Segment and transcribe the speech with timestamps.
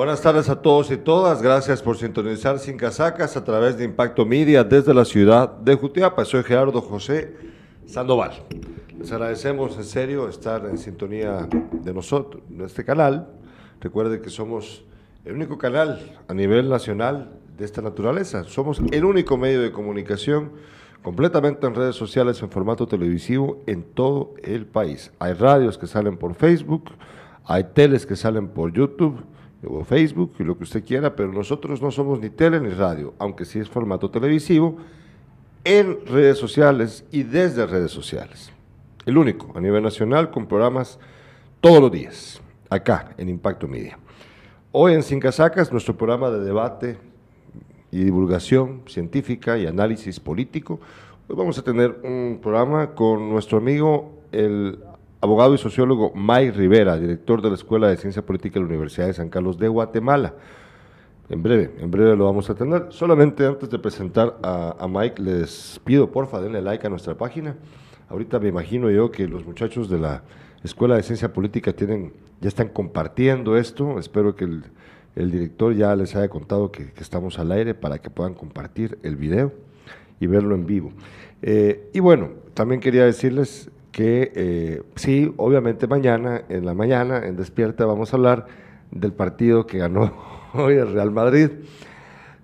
[0.00, 1.42] Buenas tardes a todos y todas.
[1.42, 6.24] Gracias por sintonizar Sin Casacas a través de Impacto Media desde la ciudad de Jutiapa.
[6.24, 7.36] Soy Gerardo José
[7.84, 8.32] Sandoval.
[8.98, 13.28] Les agradecemos en serio estar en sintonía de nosotros, de este canal.
[13.78, 14.86] Recuerden que somos
[15.26, 18.44] el único canal a nivel nacional de esta naturaleza.
[18.44, 20.52] Somos el único medio de comunicación
[21.02, 25.12] completamente en redes sociales en formato televisivo en todo el país.
[25.18, 26.84] Hay radios que salen por Facebook,
[27.44, 29.22] hay teles que salen por YouTube
[29.66, 33.14] o Facebook y lo que usted quiera, pero nosotros no somos ni tele ni radio,
[33.18, 34.76] aunque sí es formato televisivo,
[35.64, 38.52] en redes sociales y desde redes sociales.
[39.04, 40.98] El único a nivel nacional con programas
[41.60, 42.40] todos los días,
[42.70, 43.98] acá en Impacto Media.
[44.72, 46.98] Hoy en Sin Casacas, nuestro programa de debate
[47.90, 50.80] y divulgación científica y análisis político.
[51.28, 54.78] Hoy vamos a tener un programa con nuestro amigo, el
[55.20, 59.06] abogado y sociólogo Mike Rivera, director de la Escuela de Ciencia Política de la Universidad
[59.06, 60.34] de San Carlos de Guatemala.
[61.28, 62.86] En breve, en breve lo vamos a tener.
[62.88, 67.54] Solamente antes de presentar a, Mike, les pido porfa denle like a nuestra página.
[68.08, 70.24] Ahorita me imagino yo que los muchachos de la
[70.64, 73.98] Escuela de Ciencia Política tienen, ya están compartiendo esto.
[74.00, 78.34] Espero que el, director ya les haya contado que, estamos al aire para que puedan
[78.34, 79.52] compartir el video
[80.18, 80.92] y verlo en vivo.
[81.42, 87.36] Eh, y bueno, también quería decirles que eh, sí, obviamente mañana, en la mañana, en
[87.36, 88.46] Despierta, vamos a hablar
[88.90, 90.12] del partido que ganó
[90.54, 91.50] hoy el Real Madrid.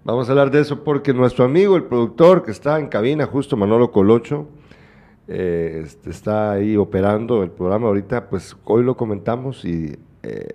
[0.05, 3.57] Vamos a hablar de eso porque nuestro amigo, el productor que está en cabina, justo
[3.57, 4.49] Manolo Colocho,
[5.29, 10.55] eh, este, está ahí operando el programa ahorita, pues hoy lo comentamos y eh,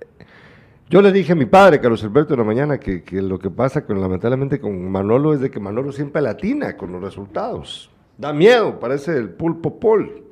[0.89, 3.49] yo le dije a mi padre, Carlos Alberto, en la mañana, que, que, lo que
[3.49, 7.89] pasa con, lamentablemente con Manolo es de que Manolo siempre latina con los resultados.
[8.17, 10.30] Da miedo, parece el pulpo pol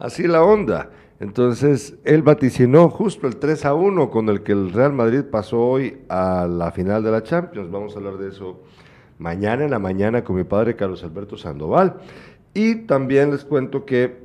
[0.00, 0.90] así la onda.
[1.20, 5.60] Entonces, él vaticinó justo el 3 a 1 con el que el Real Madrid pasó
[5.60, 7.70] hoy a la final de la Champions.
[7.70, 8.62] Vamos a hablar de eso
[9.18, 11.98] mañana en la mañana con mi padre Carlos Alberto Sandoval.
[12.54, 14.16] Y también les cuento que,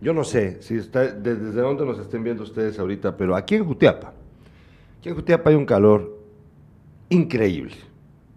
[0.00, 3.66] yo no sé si está, desde dónde nos estén viendo ustedes ahorita, pero aquí en
[3.66, 4.14] Jutiapa,
[4.98, 6.18] aquí en Jutiapa hay un calor
[7.10, 7.76] increíble,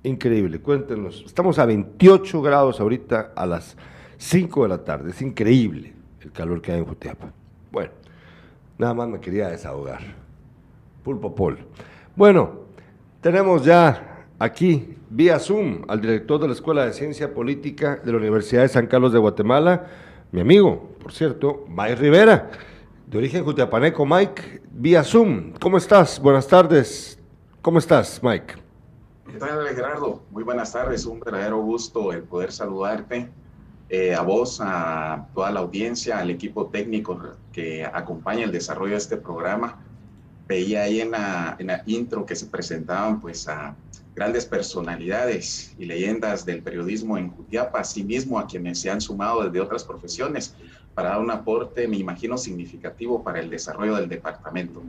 [0.03, 0.59] increíble.
[0.59, 3.77] Cuéntenos, estamos a 28 grados ahorita a las
[4.17, 7.31] 5 de la tarde, es increíble el calor que hay en Jutiapa.
[7.71, 7.91] Bueno,
[8.77, 10.01] nada más me quería desahogar.
[11.03, 11.57] Pulpo Pol.
[12.15, 12.61] Bueno,
[13.21, 18.17] tenemos ya aquí, vía Zoom, al director de la Escuela de Ciencia Política de la
[18.17, 19.87] Universidad de San Carlos de Guatemala,
[20.31, 22.51] mi amigo, por cierto, Mike Rivera,
[23.07, 24.05] de origen jutiapaneco.
[24.05, 25.51] Mike, vía Zoom.
[25.59, 26.21] ¿Cómo estás?
[26.21, 27.19] Buenas tardes.
[27.61, 28.55] ¿Cómo estás, Mike?
[29.29, 30.23] ¿Qué tal, Gerardo?
[30.31, 31.05] Muy buenas tardes.
[31.05, 33.29] Un verdadero gusto el poder saludarte
[33.93, 38.99] eh, a vos, a toda la audiencia, al equipo técnico que acompaña el desarrollo de
[38.99, 39.83] este programa.
[40.47, 41.57] Veía ahí en la,
[41.87, 43.75] intro que se presentaban pues a
[44.15, 49.59] grandes personalidades y leyendas del periodismo en Jutiapa, asimismo a quienes se han sumado desde
[49.59, 50.55] otras profesiones
[50.93, 54.81] para dar un aporte, me imagino, significativo para el desarrollo del departamento.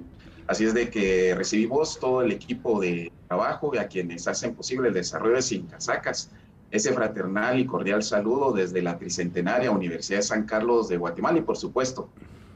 [0.47, 4.89] Así es de que recibimos todo el equipo de trabajo y a quienes hacen posible
[4.89, 6.31] el desarrollo de Sin Casacas,
[6.73, 11.43] ese fraternal y cordial saludo desde la Tricentenaria Universidad de San Carlos de Guatemala y
[11.43, 12.09] por supuesto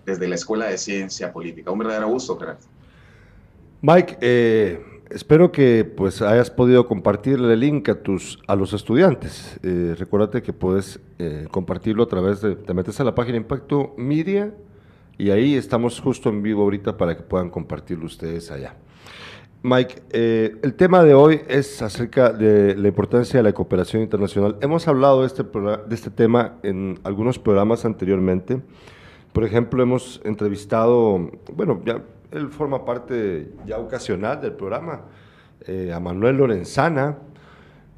[0.06, 1.70] desde la Escuela de Ciencia Política.
[1.70, 2.62] Un verdadero gusto, Gerardo.
[3.82, 9.60] Mike, eh, espero que pues hayas podido compartirle el link a tus a los estudiantes.
[9.62, 13.94] Eh, recuérdate que puedes eh, compartirlo a través de, te metes a la página Impacto
[13.98, 14.54] Media
[15.18, 18.76] y ahí estamos justo en vivo ahorita para que puedan compartirlo ustedes allá.
[19.66, 24.56] Mike, eh, el tema de hoy es acerca de la importancia de la cooperación internacional.
[24.60, 28.62] Hemos hablado de este, de este tema en algunos programas anteriormente.
[29.32, 31.82] Por ejemplo, hemos entrevistado, bueno,
[32.30, 35.06] él forma parte ya ocasional del programa,
[35.66, 37.18] eh, a Manuel Lorenzana.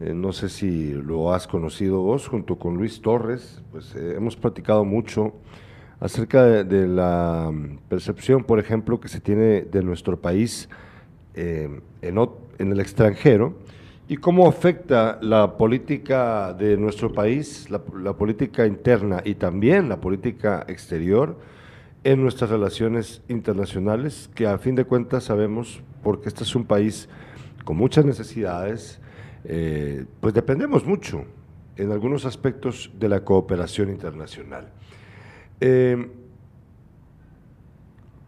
[0.01, 3.63] Eh, no sé si lo has conocido vos, junto con Luis Torres.
[3.73, 5.35] Pues hemos platicado mucho
[6.01, 7.53] acerca de la
[7.91, 10.71] percepción, por ejemplo, que se tiene de nuestro país
[11.41, 13.55] eh, en, el extranjero
[14.09, 20.65] y cómo afecta la política de nuestro país, la, política interna y también la política
[20.67, 21.39] exterior
[22.03, 27.09] en nuestras relaciones internacionales, que a fin de cuentas sabemos, porque este es un país
[27.65, 29.01] con muchas necesidades,
[29.45, 31.25] eh, pues dependemos mucho
[31.77, 34.71] en algunos aspectos de la cooperación internacional.
[35.61, 36.11] Eh,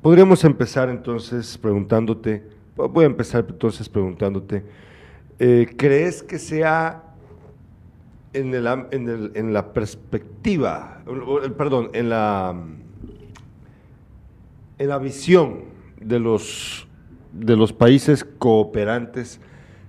[0.00, 4.64] podríamos empezar entonces preguntándote, Voy a empezar entonces preguntándote,
[5.38, 7.02] eh, ¿crees que sea
[8.32, 11.02] en, en, la perspectiva,
[11.56, 12.54] perdón, en la,
[14.78, 15.64] en la visión
[16.00, 16.86] de los
[17.32, 19.40] de los países cooperantes,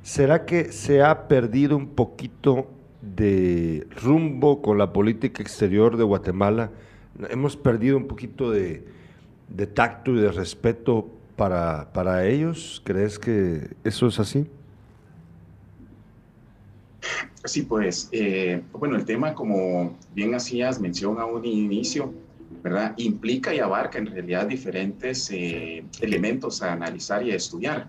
[0.03, 2.67] ¿será que se ha perdido un poquito
[3.01, 6.71] de rumbo con la política exterior de Guatemala?
[7.29, 8.85] Hemos perdido un poquito de,
[9.73, 11.09] tacto y de respeto
[11.41, 12.83] para, para ellos.
[12.85, 14.45] ¿Crees que eso es así?
[17.45, 22.13] Sí, pues, eh, bueno, el tema, como bien hacías mención a un inicio,
[22.61, 22.93] ¿verdad?
[22.97, 27.87] Implica y abarca en realidad diferentes eh, elementos a analizar y a estudiar.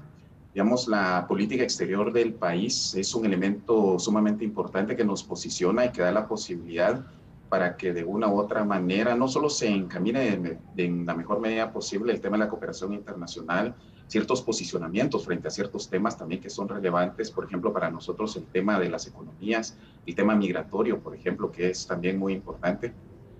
[0.54, 5.93] Digamos, la política exterior del país es un elemento sumamente importante que nos posiciona y
[5.93, 7.04] que da la posibilidad
[7.52, 11.70] para que de una u otra manera no solo se encamine en la mejor medida
[11.70, 13.75] posible el tema de la cooperación internacional,
[14.06, 18.46] ciertos posicionamientos frente a ciertos temas también que son relevantes, por ejemplo, para nosotros el
[18.46, 19.76] tema de las economías,
[20.06, 22.94] el tema migratorio, por ejemplo, que es también muy importante,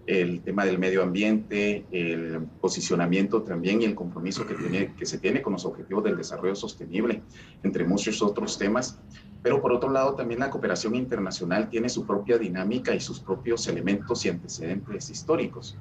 [0.07, 5.53] el tema del medio ambiente, el posicionamiento también y el compromiso que, se tiene con
[5.53, 7.23] los objetivos del desarrollo sostenible,
[7.63, 8.99] entre muchos otros temas.
[9.43, 13.67] Pero por otro lado, también la cooperación internacional tiene su propia dinámica y sus propios
[13.69, 15.77] elementos y antecedentes históricos.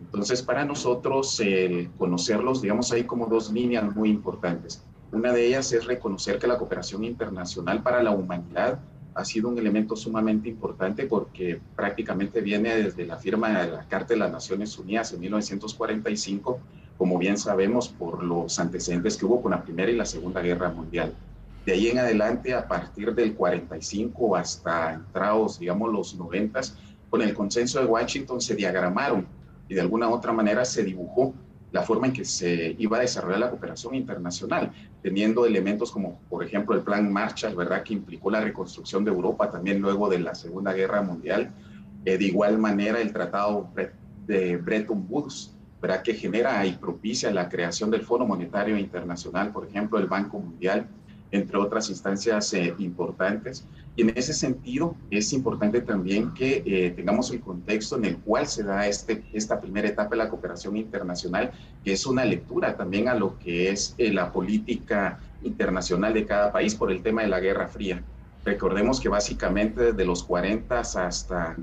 [0.00, 4.82] Entonces, para nosotros, el conocerlos, digamos, hay como dos líneas muy importantes.
[5.12, 8.80] Una de ellas es reconocer que la cooperación internacional para la humanidad
[9.16, 14.12] ha sido un elemento sumamente importante porque prácticamente viene desde la firma de la Carta
[14.12, 16.60] de las Naciones Unidas en 1945,
[16.98, 20.70] como bien sabemos por los antecedentes que hubo con la Primera y la Segunda Guerra
[20.70, 21.14] Mundial.
[21.64, 26.60] De ahí en adelante, a partir del 45 hasta entrados, digamos, los 90,
[27.08, 29.26] con el consenso de Washington se diagramaron
[29.66, 31.32] y de alguna otra manera se dibujó
[31.72, 34.72] la forma en que se iba a desarrollar la cooperación internacional,
[35.06, 39.48] teniendo elementos como, por ejemplo, el Plan Marshall, ¿verdad?, que implicó la reconstrucción de Europa
[39.48, 41.52] también luego de la Segunda Guerra Mundial.
[42.04, 43.70] Eh, de igual manera, el Tratado
[44.26, 49.68] de Bretton Woods, ¿verdad?, que genera y propicia la creación del Fondo Monetario Internacional, por
[49.68, 50.88] ejemplo, el Banco Mundial,
[51.30, 53.64] entre otras instancias eh, importantes.
[53.96, 58.46] Y en ese sentido es importante también que eh, tengamos el contexto en el cual
[58.46, 61.50] se da este, esta primera etapa de la cooperación internacional,
[61.84, 66.52] que es una lectura también a lo que es eh, la política internacional de cada
[66.52, 68.02] país por el tema de la Guerra Fría.
[68.44, 71.56] Recordemos que básicamente desde los 40 hasta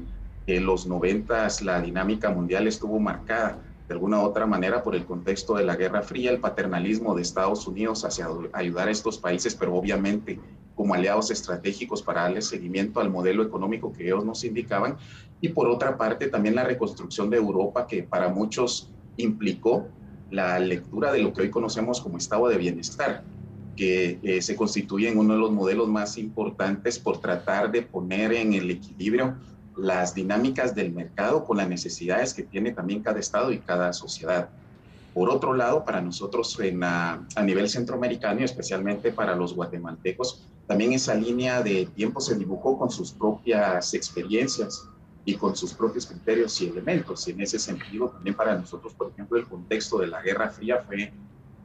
[0.46, 3.58] los 90 la dinámica mundial estuvo marcada
[3.88, 7.22] de alguna u otra manera por el contexto de la Guerra Fría, el paternalismo de
[7.22, 10.40] Estados Unidos hacia ayudar a estos países, pero obviamente
[10.76, 14.98] como aliados estratégicos para darle seguimiento al modelo económico que ellos nos indicaban.
[15.42, 19.88] Y por otra parte, también la reconstrucción de Europa, que para muchos implicó
[20.32, 23.24] la lectura de lo que hoy conocemos como estado de bienestar,
[23.76, 28.34] que eh, se constituye en uno de los modelos más importantes por tratar de poner
[28.34, 29.36] en el equilibrio
[29.78, 34.50] las dinámicas del mercado con las necesidades que tiene también cada estado y cada sociedad.
[35.14, 40.94] Por otro lado, para nosotros en a, nivel centroamericano y especialmente para los guatemaltecos, también
[40.94, 44.88] esa línea de tiempo se dibujó con sus propias experiencias
[45.26, 47.28] y con sus propios criterios y elementos.
[47.28, 50.84] Y en ese sentido, también para nosotros, por ejemplo, el contexto de la Guerra Fría
[50.88, 51.14] fue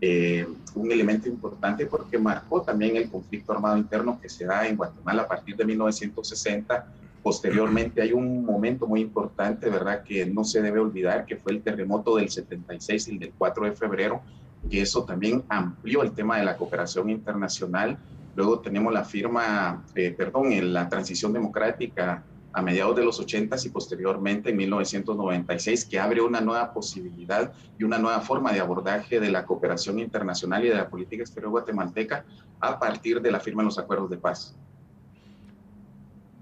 [0.01, 4.77] eh, un elemento importante porque marcó también el conflicto armado interno que se da en
[4.77, 6.87] Guatemala a partir de 1960
[7.23, 11.63] Posteriormente hay un momento muy importante, ¿verdad?, que no se debe olvidar, que fue el
[11.63, 14.23] terremoto del 76 y el del 4 de febrero,
[14.71, 17.99] que eso también amplió el tema de la cooperación internacional.
[18.35, 22.23] Luego tenemos la firma, eh, perdón, en la transición democrática
[22.53, 27.85] a mediados de los 80 y posteriormente en 1996, que abre una nueva posibilidad y
[27.85, 32.25] una nueva forma de abordaje de la cooperación internacional y de la política exterior guatemalteca
[32.61, 34.57] a partir de la firma de los acuerdos de paz.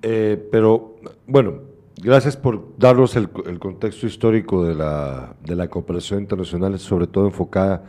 [0.08, 0.94] Eh, pero,
[1.26, 1.54] bueno,
[2.00, 7.82] gracias por darnos el, contexto histórico de la, de la, cooperación internacional, sobre todo enfocada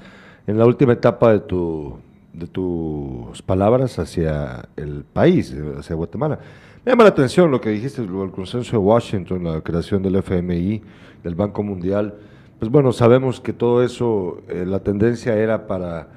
[0.48, 2.00] en la última etapa de, tu,
[2.34, 6.40] de tus palabras hacia el país, hacia Guatemala.
[6.84, 10.82] Me llama la atención lo que dijiste, el consenso de Washington, la creación del FMI,
[11.24, 12.16] del Banco Mundial.
[12.58, 16.08] Pues bueno, sabemos que todo eso, eh, la tendencia era para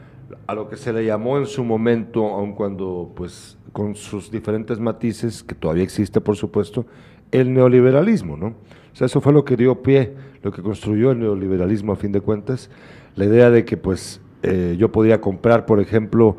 [0.46, 4.78] a lo que se le llamó en su momento, aun cuando pues con sus diferentes
[4.78, 6.86] matices, que todavía existe por supuesto,
[7.30, 8.46] el neoliberalismo, ¿no?
[8.92, 12.12] O sea, eso fue lo que dio pie, lo que construyó el neoliberalismo a fin
[12.12, 12.70] de cuentas,
[13.14, 16.36] la idea de que pues eh, yo podía comprar, por ejemplo,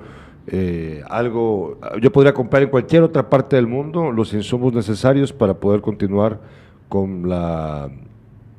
[0.47, 5.53] eh, algo, yo podría comprar en cualquier otra parte del mundo los insumos necesarios para
[5.55, 6.41] poder continuar
[6.89, 7.89] con la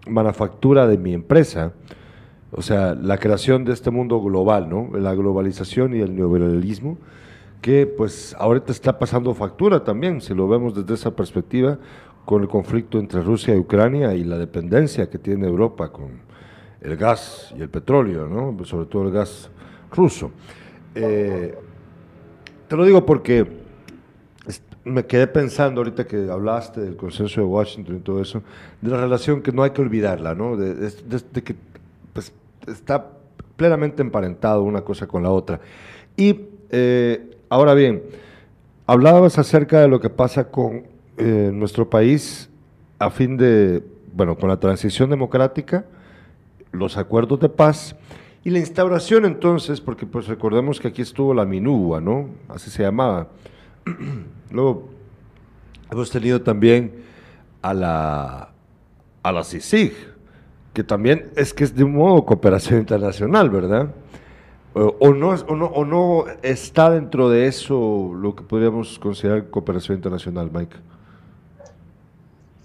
[0.07, 1.73] manufactura de mi empresa,
[2.51, 4.91] o sea, la creación de este mundo global, ¿no?
[4.97, 6.99] La globalización y el neoliberalismo
[7.63, 11.79] que pues ahorita está pasando factura también, si lo vemos desde esa perspectiva,
[12.25, 16.21] con el conflicto entre Rusia y Ucrania y la dependencia que tiene Europa con
[16.81, 18.65] el gas y el petróleo, ¿no?
[18.65, 19.49] sobre todo el gas
[19.93, 20.33] ruso.
[20.95, 21.55] eh,
[22.69, 23.47] te lo digo porque
[24.85, 28.43] me quedé pensando ahorita que hablaste del consenso de Washington y todo eso,
[28.81, 30.57] de la relación que no hay que olvidarla, ¿no?
[30.57, 30.91] De,
[31.45, 31.55] que
[32.13, 32.33] pues,
[32.67, 33.11] está
[33.57, 35.61] plenamente emparentado una cosa con la otra.
[36.17, 36.41] Y
[36.71, 38.03] eh, ahora bien,
[38.87, 40.87] hablabas acerca de lo que pasa con
[41.19, 42.49] eh, nuestro país
[42.99, 45.85] a fin de, bueno, con la transición democrática,
[46.71, 47.95] los acuerdos de paz
[48.43, 52.31] y la instauración entonces, porque pues recordemos que aquí estuvo la Minúa, ¿no?
[52.49, 53.29] Así se llamaba.
[54.51, 54.89] Luego
[55.91, 57.03] hemos tenido también
[57.61, 58.49] a la,
[59.23, 59.93] a la CICIG,
[60.73, 63.91] que también es que es de un modo cooperación internacional, ¿verdad?
[64.75, 69.99] O, no, o, no, ¿O no está dentro de eso lo que podríamos considerar cooperación
[69.99, 70.77] internacional, Mike?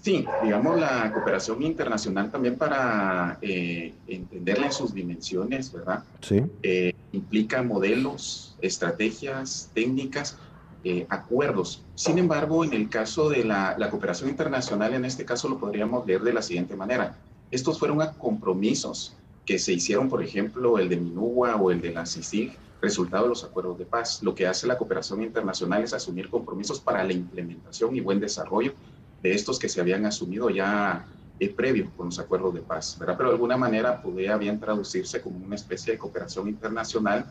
[0.00, 6.02] Sí, digamos la cooperación internacional también para eh, entenderla en sus dimensiones, ¿verdad?
[6.22, 6.42] Sí.
[6.62, 10.38] Eh, implica modelos, estrategias, técnicas,
[10.84, 11.84] eh, acuerdos.
[11.94, 16.06] Sin embargo, en el caso de la, la, cooperación internacional, en este caso lo podríamos
[16.06, 17.16] leer de la siguiente manera.
[17.50, 19.14] Estos fueron compromisos
[19.48, 22.52] que se hicieron, por ejemplo, el de Minugua o el de la CICIG,
[22.82, 24.22] resultado de los acuerdos de paz.
[24.22, 28.74] Lo que hace la cooperación internacional es asumir compromisos para la implementación y buen desarrollo
[29.22, 31.06] de estos que se habían asumido ya
[31.40, 33.16] eh, previo con los acuerdos de paz, ¿verdad?
[33.16, 37.24] Pero de alguna manera podría bien traducirse como una especie de cooperación internacional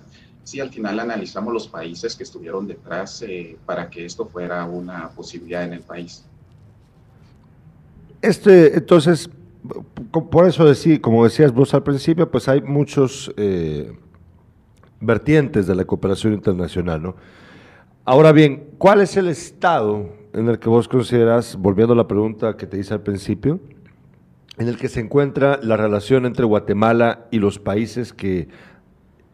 [0.44, 5.10] si al final analizamos los países que estuvieron detrás eh, para que esto fuera una
[5.10, 6.26] posibilidad en el país.
[8.24, 9.30] Este, entonces,
[10.12, 13.92] por eso decir, como decías vos al principio, pues hay muchos eh,
[15.00, 17.16] vertientes de la cooperación internacional, ¿no?
[18.06, 22.56] Ahora bien, ¿cuál es el estado en el que vos consideras, volviendo a la pregunta
[22.56, 23.60] que te hice al principio,
[24.58, 28.48] en el que se encuentra la relación entre Guatemala y los países que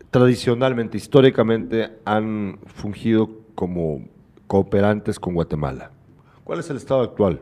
[0.09, 4.07] tradicionalmente, históricamente, han fungido como
[4.47, 5.91] cooperantes con Guatemala?
[6.43, 7.41] ¿Cuál es el estado actual?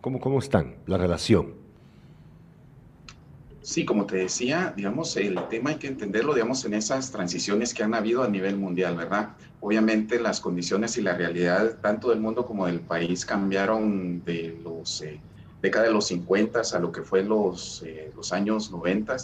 [0.00, 1.57] ¿Cómo, cómo están la relación?
[3.68, 7.82] Sí, como te decía, digamos, el tema hay que entenderlo, digamos, en esas transiciones que
[7.82, 9.36] han habido a nivel mundial, ¿verdad?
[9.60, 15.02] Obviamente las condiciones y la realidad tanto del mundo como del país cambiaron de los
[15.02, 15.20] eh,
[15.60, 19.14] décadas de los 50 a lo que fue los, eh, los años 90,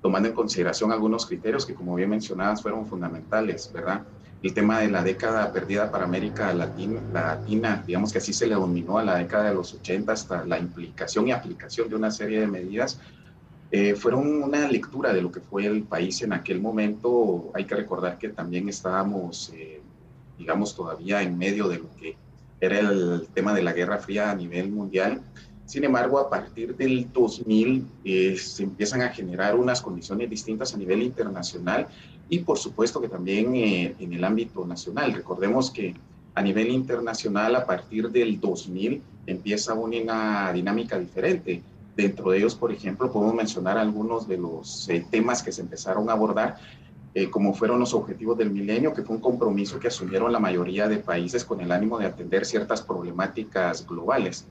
[0.00, 4.04] tomando en consideración algunos criterios que, como bien mencionadas, fueron fundamentales, ¿verdad?
[4.44, 8.54] El tema de la década perdida para América Latina, Latina, digamos que así se le
[8.54, 12.38] dominó a la década de los 80 hasta la implicación y aplicación de una serie
[12.38, 13.00] de medidas
[13.70, 17.50] eh, fueron una lectura de lo que fue el país en aquel momento.
[17.54, 19.80] Hay que recordar que también estábamos, eh,
[20.38, 22.16] digamos, todavía en medio de lo que
[22.60, 25.20] era el tema de la Guerra Fría a nivel mundial.
[25.66, 30.78] Sin embargo, a partir del 2000 eh, se empiezan a generar unas condiciones distintas a
[30.78, 31.88] nivel internacional
[32.30, 35.12] y por supuesto que también en el ámbito nacional.
[35.12, 35.94] Recordemos que
[36.34, 41.62] a nivel internacional, a partir del 2000, empieza una dinámica diferente
[41.98, 46.08] Dentro de ellos, por ejemplo, podemos mencionar algunos de los eh, temas que se empezaron
[46.08, 46.54] a abordar,
[47.12, 50.86] eh, como fueron los objetivos del milenio, que fue un compromiso que asumieron la mayoría
[50.86, 54.46] de países con el ánimo de atender ciertas problemáticas globales.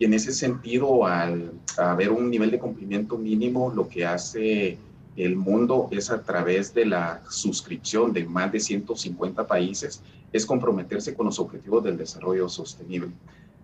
[0.00, 4.76] Y en ese sentido, al haber un nivel de cumplimiento mínimo, lo que hace
[5.14, 10.02] el mundo es a través de la suscripción de más de 150 países,
[10.32, 13.12] es comprometerse con los objetivos del desarrollo sostenible.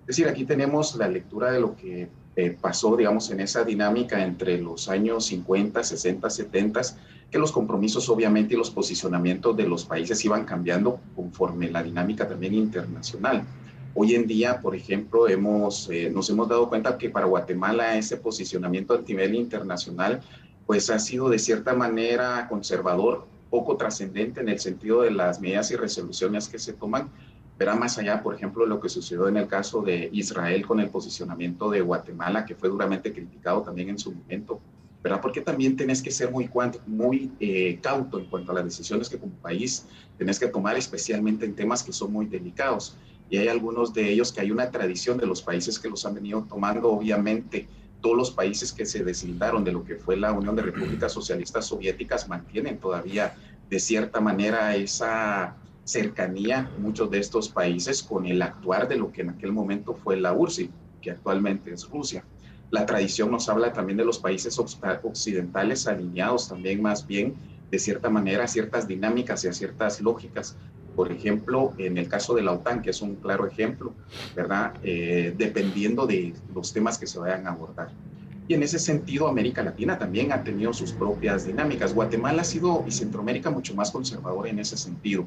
[0.03, 4.23] Es decir, aquí tenemos la lectura de lo que eh, pasó, digamos, en esa dinámica
[4.23, 6.81] entre los años 50, 60, 70,
[7.31, 12.29] que los compromisos obviamente y los posicionamientos de los países iban cambiando conforme la dinámica
[12.29, 13.45] también internacional.
[13.95, 18.17] Hoy en día, por ejemplo, hemos, eh, nos hemos dado cuenta que para Guatemala ese
[18.17, 20.21] posicionamiento a nivel internacional
[20.67, 25.71] pues ha sido de cierta manera conservador, poco trascendente en el sentido de las medidas
[25.71, 27.11] y resoluciones que se toman,
[27.59, 30.89] verá más allá, por ejemplo, lo que sucedió en el caso de Israel con el
[30.89, 34.61] posicionamiento de Guatemala, que fue duramente criticado también en su momento,
[35.03, 35.21] ¿verdad?
[35.21, 36.51] Porque también tenés que ser muy,
[36.87, 39.87] muy eh, cauto en cuanto a las decisiones que como país
[40.19, 42.97] tenés que tomar, especialmente en temas que son muy delicados.
[43.31, 46.15] Y hay algunos de ellos que hay una tradición de los países que los han
[46.15, 47.69] venido tomando, obviamente,
[48.01, 51.67] todos los países que se deslindaron de lo que fue la Unión de Repúblicas Socialistas
[51.67, 53.35] Soviéticas mantienen todavía
[53.71, 59.23] de cierta manera esa cercanía muchos de estos países con el actuar de lo que
[59.23, 60.69] en aquel momento fue la URSS,
[61.01, 62.25] que actualmente es Rusia.
[62.71, 67.35] La tradición nos habla también de los países occidentales alineados también más bien
[67.71, 70.57] de cierta manera a ciertas dinámicas y a ciertas lógicas.
[70.97, 73.93] Por ejemplo, en el caso de la OTAN, que es un claro ejemplo,
[74.35, 74.75] ¿verdad?
[74.83, 77.91] Eh, dependiendo de los temas que se vayan a abordar.
[78.47, 81.95] Y en ese sentido, América Latina también ha tenido sus propias dinámicas.
[81.95, 85.27] Guatemala ha sido y Centroamérica mucho más conservadora en ese sentido.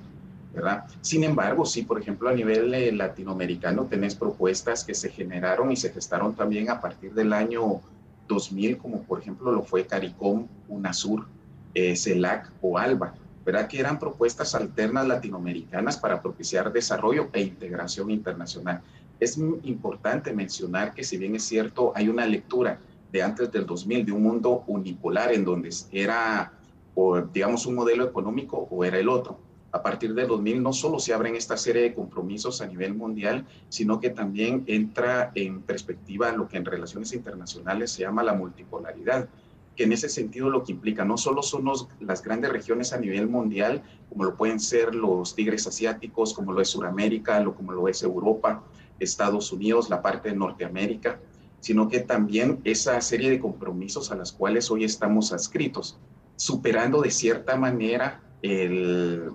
[1.02, 5.76] Sin embargo, sí, por ejemplo, a nivel eh, latinoamericano tenés propuestas que se generaron y
[5.76, 7.82] se gestaron también a partir del año
[8.28, 11.26] 2000, como por ejemplo lo fue CARICOM, UNASUR,
[11.74, 13.14] eh, CELAC o ALBA,
[13.46, 13.68] ¿verdad?
[13.68, 18.82] Que eran propuestas alternas latinoamericanas para propiciar desarrollo e integración internacional.
[19.20, 22.80] Es importante mencionar que si bien es cierto, hay una lectura
[23.12, 26.52] de antes del 2000 de un mundo unipolar en donde era,
[26.94, 31.00] o, digamos, un modelo económico o era el otro a partir del 2000 no solo
[31.00, 36.32] se abren esta serie de compromisos a nivel mundial, sino que también entra en perspectiva
[36.32, 39.28] lo que en relaciones internacionales se llama la multipolaridad,
[39.76, 41.66] que en ese sentido lo que implica no solo son
[42.00, 46.62] las grandes regiones a nivel mundial, como lo pueden ser los tigres asiáticos, como lo
[46.62, 48.64] es Sudamérica, lo, como lo es Europa,
[49.00, 51.20] Estados Unidos, la parte de Norteamérica,
[51.60, 56.00] sino que también esa serie de compromisos a las cuales hoy estamos adscritos,
[56.36, 59.32] superando de cierta manera el,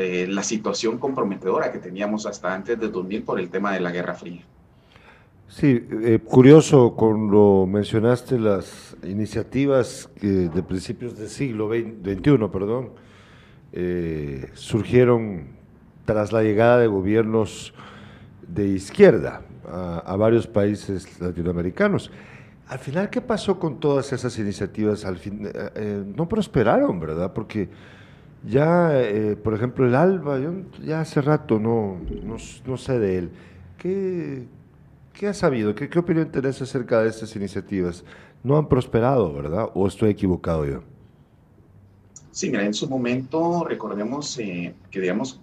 [0.00, 3.90] eh, la situación comprometedora que teníamos hasta antes de 2000 por el tema de la
[3.90, 4.42] Guerra Fría.
[5.48, 12.90] Sí, eh, curioso cuando mencionaste las iniciativas que de principios del siglo XXI, perdón,
[13.72, 15.48] eh, surgieron
[16.04, 17.74] tras la llegada de gobiernos
[18.46, 22.12] de izquierda a, varios países latinoamericanos.
[22.68, 25.04] Al final, ¿qué pasó con todas esas iniciativas?
[25.04, 25.50] Al fin,
[26.14, 27.32] no prosperaron, ¿verdad?
[27.32, 27.68] Porque
[28.46, 30.52] ya, eh, por ejemplo, el ALBA, yo
[30.84, 33.30] ya hace rato no, no, sé de él.
[33.76, 34.46] ¿Qué,
[35.12, 35.74] qué has sabido?
[35.74, 38.04] ¿Qué, ¿Qué opinión tenés acerca de estas iniciativas?
[38.44, 39.70] No han prosperado, ¿verdad?
[39.74, 40.82] ¿O estoy equivocado yo?
[42.30, 45.40] Sí, mira, en su momento recordemos eh, que, digamos,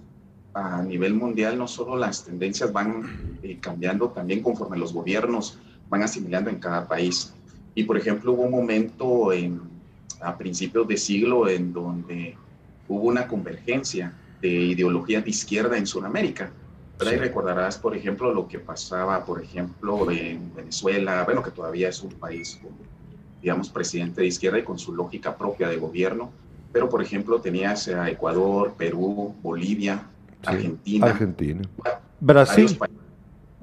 [0.54, 5.60] a nivel mundial no solo las tendencias van eh, cambiando, también conforme los gobiernos
[5.90, 7.34] van asimilando en cada país.
[7.75, 9.60] Y, por ejemplo, hubo un momento en,
[10.22, 12.38] a principios de siglo en donde
[12.88, 16.51] hubo una convergencia de ideologías de izquierda en Sudamérica.
[16.98, 21.90] Pero ahí recordarás, por ejemplo, lo que pasaba, por ejemplo, en Venezuela, bueno, que todavía
[21.90, 22.59] es un país,
[23.42, 26.31] digamos, presidente de izquierda y con su lógica propia de gobierno,
[26.72, 30.03] pero, por ejemplo, tenías a Ecuador, Perú, Bolivia,
[30.46, 31.07] Argentina.
[31.07, 31.62] Argentina.
[32.20, 32.77] Brasil.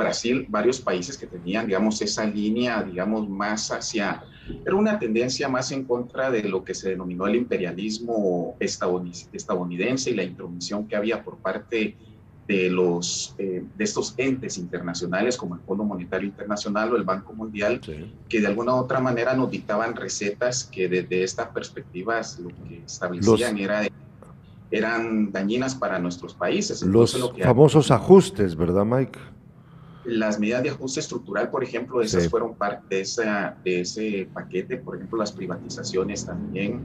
[0.03, 4.23] Brasil, varios países que tenían, digamos, esa línea, digamos, más hacia
[4.65, 10.15] era una tendencia más en contra de lo que se denominó el imperialismo estadounidense y
[10.15, 11.97] la intromisión que había por parte
[12.49, 17.33] de, los, eh, de estos entes internacionales como el Fondo Monetario Internacional o el Banco
[17.33, 17.81] Mundial,
[18.29, 22.83] que de alguna u otra manera nos dictaban recetas que desde estas perspectivas lo que
[22.85, 23.87] establecían era
[24.73, 26.83] eran dañinas para nuestros países.
[26.83, 29.19] los famosos ajustes, ¿verdad, Mike?
[30.05, 34.77] Las medidas de ajuste estructural, por ejemplo, esas fueron parte de, esa, de ese paquete,
[34.79, 36.81] por ejemplo, las privatizaciones también,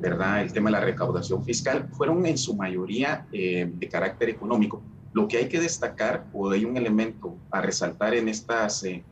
[0.00, 0.42] ¿verdad?
[0.42, 4.82] El tema de la recaudación fiscal, fueron en su mayoría eh, de carácter económico.
[5.12, 9.04] Lo que hay que destacar, o hay un elemento a resaltar en estas eh,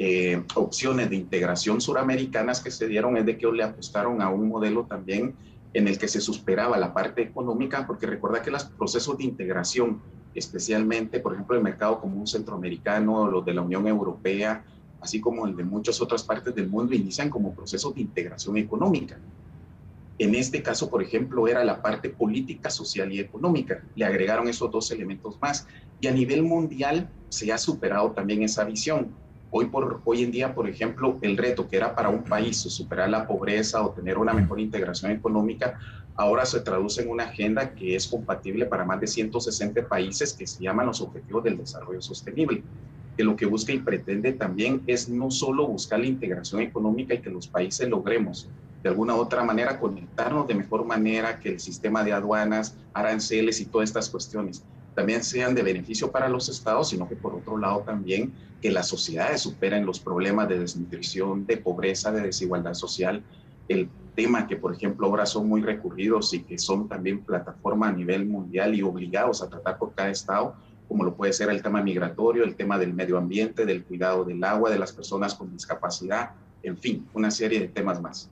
[0.00, 4.48] eh, opciones de integración suramericanas que se dieron, es de que le apostaron a un
[4.48, 5.36] modelo también
[5.74, 10.00] en el que se superaba la parte económica, porque recuerda que los procesos de integración
[10.34, 14.64] especialmente, por ejemplo, el mercado común centroamericano, los de la Unión Europea,
[15.00, 19.18] así como el de muchas otras partes del mundo, inician como procesos de integración económica.
[20.18, 23.82] En este caso, por ejemplo, era la parte política, social y económica.
[23.96, 25.66] Le agregaron esos dos elementos más.
[26.00, 29.08] Y a nivel mundial se ha superado también esa visión.
[29.56, 33.08] Hoy, por, hoy en día, por ejemplo, el reto que era para un país superar
[33.08, 35.78] la pobreza o tener una mejor integración económica,
[36.16, 40.44] ahora se traduce en una agenda que es compatible para más de 160 países que
[40.44, 42.64] se llaman los Objetivos del Desarrollo Sostenible,
[43.16, 47.20] que lo que busca y pretende también es no solo buscar la integración económica y
[47.20, 48.48] que los países logremos
[48.82, 53.60] de alguna u otra manera conectarnos de mejor manera que el sistema de aduanas, aranceles
[53.60, 54.64] y todas estas cuestiones
[54.94, 58.88] también sean de beneficio para los estados, sino que por otro lado también que las
[58.88, 63.22] sociedades superen los problemas de desnutrición, de pobreza, de desigualdad social,
[63.68, 67.92] el tema que, por ejemplo, ahora son muy recurridos y que son también plataforma a
[67.92, 70.54] nivel mundial y obligados a tratar por cada estado,
[70.88, 74.42] como lo puede ser el tema migratorio, el tema del medio ambiente, del cuidado del
[74.44, 76.30] agua, de las personas con discapacidad,
[76.62, 78.30] en fin, una serie de temas más.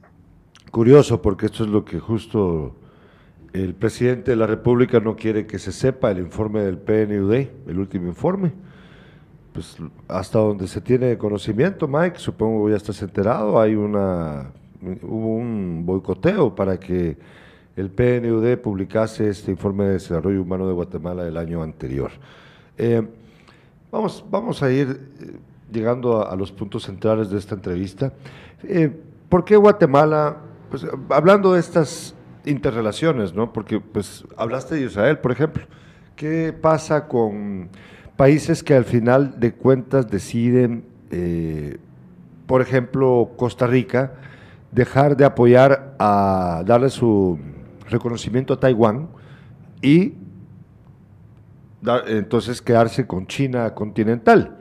[0.70, 2.76] Curioso, porque esto es lo que justo
[3.52, 7.78] el presidente de la República no quiere que se sepa el informe del PNUD, el
[7.78, 8.52] último informe.
[9.52, 9.76] Pues
[10.08, 14.50] hasta donde se tiene conocimiento, Mike, supongo ya estás enterado, hay una
[15.02, 17.16] hubo un boicoteo para que
[17.76, 22.10] el PNUD publicase este informe de desarrollo humano de Guatemala del año anterior.
[22.76, 23.06] Eh,
[23.90, 24.98] vamos, vamos a ir,
[25.70, 28.12] llegando a, los puntos centrales de esta entrevista,
[28.64, 28.90] eh,
[29.28, 30.36] ¿por qué Guatemala,
[30.70, 33.52] pues, hablando de estas interrelaciones, ¿no?
[33.52, 35.64] Porque pues hablaste de Israel, por ejemplo,
[36.16, 37.70] ¿qué pasa con
[38.16, 41.78] países que al final de cuentas deciden, eh,
[42.46, 44.14] por ejemplo, Costa Rica,
[44.70, 47.38] dejar de apoyar a darle su
[47.88, 49.08] reconocimiento a Taiwán
[49.80, 50.14] y
[52.06, 54.58] entonces quedarse con China continental.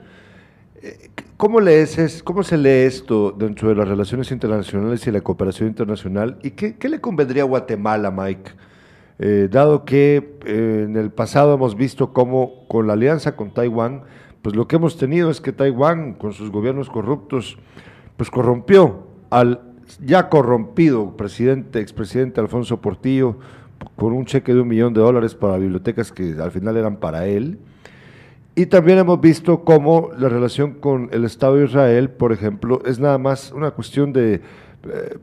[1.42, 6.38] ¿Cómo, lees, ¿Cómo se lee esto dentro de las relaciones internacionales y la cooperación internacional?
[6.40, 8.52] ¿Y qué, le convendría a Guatemala, Mike?
[9.18, 14.04] Eh, dado que eh, en el pasado hemos visto cómo con la alianza con Taiwán,
[14.40, 17.58] pues lo que hemos tenido es que Taiwán, con sus gobiernos corruptos,
[18.16, 19.62] pues corrompió al
[20.00, 23.38] ya corrompido presidente, expresidente Alfonso Portillo,
[23.96, 27.26] con un cheque de un millón de dólares para bibliotecas que al final eran para
[27.26, 27.58] él.
[28.54, 32.98] Y también hemos visto cómo la relación con el Estado de Israel, por ejemplo, es
[32.98, 34.42] nada más una cuestión de
[34.84, 35.18] eh,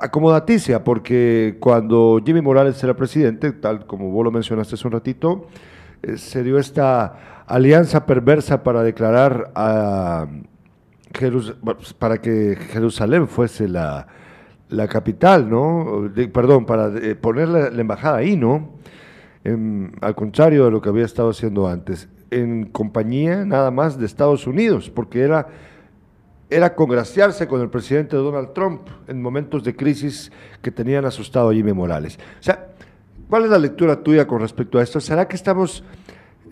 [0.00, 5.46] acomodaticia, porque cuando Jimmy Morales era presidente, tal como vos lo mencionaste hace un ratito,
[6.02, 10.26] eh, se dio esta alianza perversa para declarar a
[11.98, 14.06] para que Jerusalén fuese la,
[14.70, 16.10] la capital, ¿no?
[16.32, 18.70] perdón, para eh, poner la, embajada ahí, ¿no?
[20.00, 24.46] al contrario de lo que había estado haciendo antes, en compañía nada más de Estados
[24.46, 25.48] Unidos, porque era,
[26.50, 31.54] era congraciarse con el presidente Donald Trump en momentos de crisis que tenían asustado a
[31.54, 32.18] Jimmy Morales.
[32.40, 32.68] O sea,
[33.28, 35.00] ¿cuál es la lectura tuya con respecto a esto?
[35.00, 35.84] ¿Será que estamos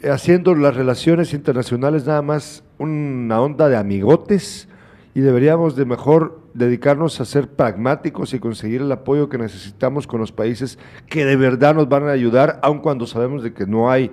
[0.05, 4.69] haciendo las relaciones internacionales nada más una onda de amigotes?
[5.15, 10.21] y deberíamos de mejor dedicarnos a ser pragmáticos y conseguir el apoyo que necesitamos con
[10.21, 13.91] los países que de verdad nos van a ayudar, aun cuando sabemos de que no
[13.91, 14.11] hay,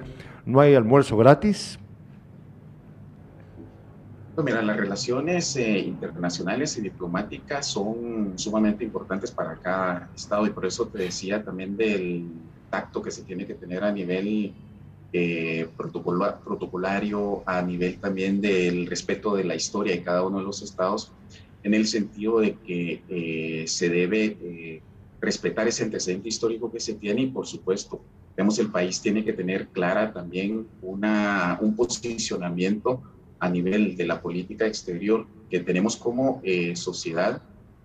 [0.47, 1.77] no hay almuerzo gratis?
[4.33, 10.51] Pues mira, las relaciones eh, internacionales y diplomáticas son sumamente importantes para cada Estado y
[10.51, 12.27] por eso te decía también del
[12.69, 14.53] tacto que se tiene que tener a nivel
[15.13, 20.61] eh, protocolario a nivel también del respeto de la historia de cada uno de los
[20.61, 21.11] estados,
[21.63, 24.81] en el sentido de que eh, se debe eh,
[25.19, 28.01] respetar ese antecedente histórico que se tiene y, por supuesto,
[28.37, 33.01] vemos el país tiene que tener clara también una, un posicionamiento
[33.39, 36.41] a nivel de la política exterior que tenemos como
[36.75, 37.41] sociedad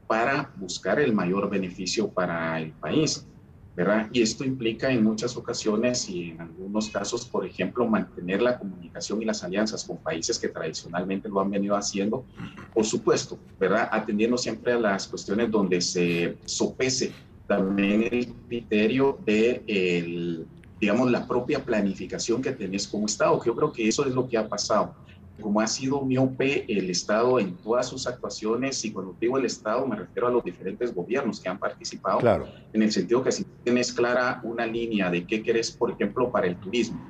[0.06, 3.26] para buscar el mayor beneficio para el país.
[3.74, 4.08] ¿verdad?
[4.12, 9.22] Y esto implica en muchas ocasiones y en algunos casos, por ejemplo, mantener la comunicación
[9.22, 12.26] y las alianzas con países que tradicionalmente lo han venido haciendo,
[12.74, 13.88] por supuesto, ¿verdad?
[13.90, 17.14] Atendiendo siempre a las cuestiones donde se sopese
[17.56, 20.46] también el criterio de el,
[20.80, 23.42] digamos, la propia planificación que tenés como Estado.
[23.44, 24.94] Yo creo que eso es lo que ha pasado
[25.40, 29.86] como ha sido miope el Estado en todas sus actuaciones, y cuando digo el Estado
[29.86, 32.46] me refiero a los diferentes gobiernos que han participado, claro.
[32.72, 36.46] en el sentido que si tienes clara una línea de qué querés, por ejemplo, para
[36.46, 37.00] el turismo,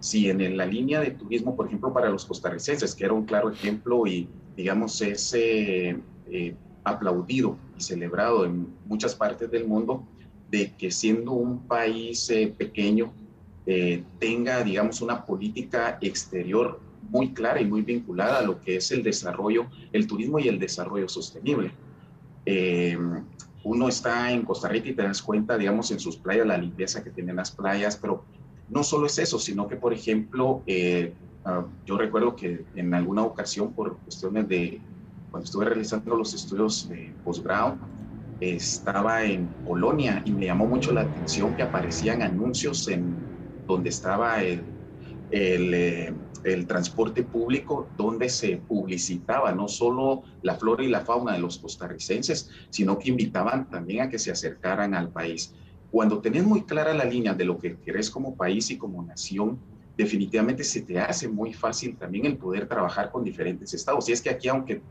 [0.00, 3.50] si en la línea de turismo, por ejemplo, para los costarricenses, que era un claro
[3.50, 5.98] ejemplo y, digamos, es eh,
[6.86, 10.06] aplaudido y celebrado en muchas partes del mundo,
[10.50, 13.12] de que siendo un país eh, pequeño,
[13.66, 16.78] eh, tenga, digamos, una política exterior
[17.10, 20.60] muy clara y muy vinculada a lo que es el desarrollo, el turismo y el
[20.60, 21.72] desarrollo sostenible.
[22.44, 22.96] Eh,
[23.64, 27.02] uno está en Costa Rica y te das cuenta, digamos, en sus playas, la limpieza
[27.02, 28.24] que tienen las playas, pero
[28.68, 30.62] no solo es eso, sino que, por ejemplo,
[31.44, 34.80] ah, yo recuerdo que en alguna ocasión, por cuestiones de,
[35.36, 37.78] cuando estuve realizando los estudios de posgrado,
[38.40, 43.28] estaba en Polonia y me llamó mucho la atención que aparecían anuncios en
[43.66, 44.74] donde estaba el,
[45.28, 51.34] el, eh, el transporte público donde se publicitaba no solo la flora y la fauna
[51.34, 55.54] de los costarricenses, sino que invitaban también a que se acercaran al país.
[55.90, 59.62] Cuando tenés muy clara la línea de lo que querés como país y como nación,
[59.96, 64.08] definitivamente se te hace muy fácil también el poder trabajar con diferentes estados.
[64.08, 64.84] Y es que aquí, aunque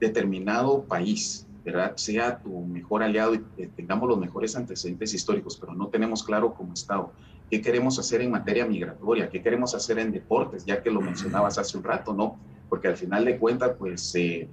[0.00, 1.96] determinado país ¿verdad?
[1.96, 6.74] sea tu mejor aliado y tengamos los mejores antecedentes históricos, pero no tenemos claro como
[6.74, 7.12] Estado
[7.50, 11.58] qué queremos hacer en materia migratoria, qué queremos hacer en deportes, ya que lo mencionabas
[11.58, 12.36] hace un rato, ¿no?
[12.68, 14.48] Porque al final de cuentas, pues, eh,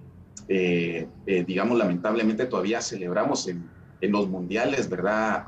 [0.48, 3.70] eh, eh, digamos, lamentablemente todavía celebramos en,
[4.02, 5.44] en los mundiales, ¿verdad?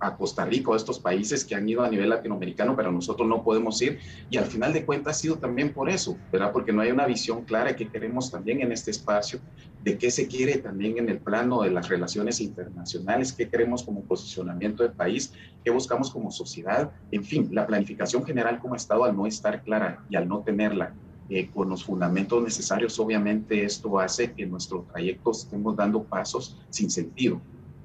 [0.00, 3.42] a Costa Rica, a estos países que han ido a nivel latinoamericano, pero nosotros no
[3.42, 3.98] podemos ir.
[4.30, 6.52] Y al final de cuentas ha sido también por eso, ¿verdad?
[6.52, 9.40] Porque no hay una visión clara que queremos también en este espacio
[9.82, 14.02] de qué se quiere también en el plano de las relaciones internacionales, qué queremos como
[14.02, 16.90] posicionamiento del país, qué buscamos como sociedad.
[17.10, 20.94] En fin, la planificación general como Estado al no estar clara y al no tenerla
[21.28, 26.90] eh, con los fundamentos necesarios, obviamente esto hace que nuestro trayecto estemos dando pasos sin
[26.90, 27.40] sentido.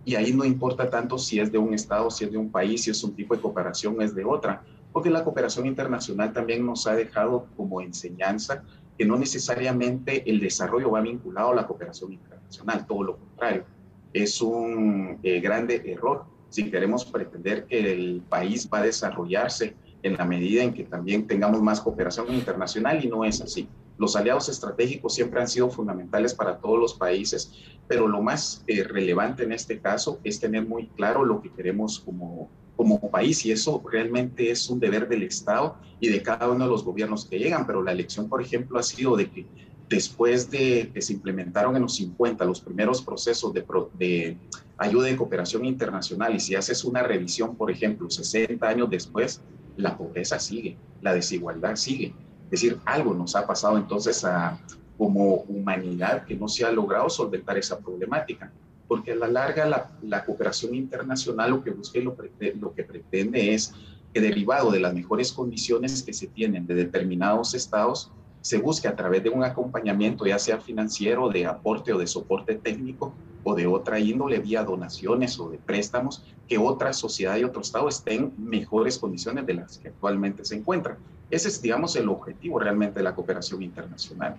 [0.06, 2.84] Y ahí no importa tanto si es de un Estado, si es de un país,
[2.84, 6.88] si es un tipo de cooperación, es de otra, porque la cooperación internacional también nos
[6.88, 8.64] ha dejado como enseñanza
[8.98, 13.64] que no necesariamente el desarrollo va vinculado a la cooperación internacional, todo lo contrario.
[14.12, 20.18] Es un eh, grande error si queremos pretender que el país va a desarrollarse en
[20.18, 23.68] la medida en que también tengamos más cooperación internacional y no es así.
[24.00, 27.52] Los aliados estratégicos siempre han sido fundamentales para todos los países,
[27.86, 32.00] pero lo más eh, relevante en este caso es tener muy claro lo que queremos
[32.00, 36.64] como, como país y eso realmente es un deber del Estado y de cada uno
[36.64, 39.46] de los gobiernos que llegan, pero la elección, por ejemplo, ha sido de que
[39.90, 43.66] después de que se implementaron en los 50 los primeros procesos de,
[43.98, 44.38] de
[44.78, 49.42] ayuda y cooperación internacional y si haces una revisión, por ejemplo, 60 años después,
[49.76, 52.14] la pobreza sigue, la desigualdad sigue.
[52.50, 54.60] Decir, algo nos ha pasado entonces a,
[54.98, 58.52] como humanidad que no se ha logrado solventar esa problemática,
[58.86, 62.18] porque a la larga la, la cooperación internacional lo que busca y lo,
[62.60, 63.74] lo que pretende es
[64.14, 68.96] que derivado de las mejores condiciones que se tienen de determinados estados, se busque a
[68.96, 73.68] través de un acompañamiento, ya sea financiero, de aporte o de soporte técnico, o de
[73.68, 78.50] otra índole vía donaciones o de préstamos, que otra sociedad y otro Estado estén en
[78.50, 80.98] mejores condiciones de las que actualmente se encuentran.
[81.30, 84.36] Ese es, digamos, el objetivo realmente de la cooperación internacional.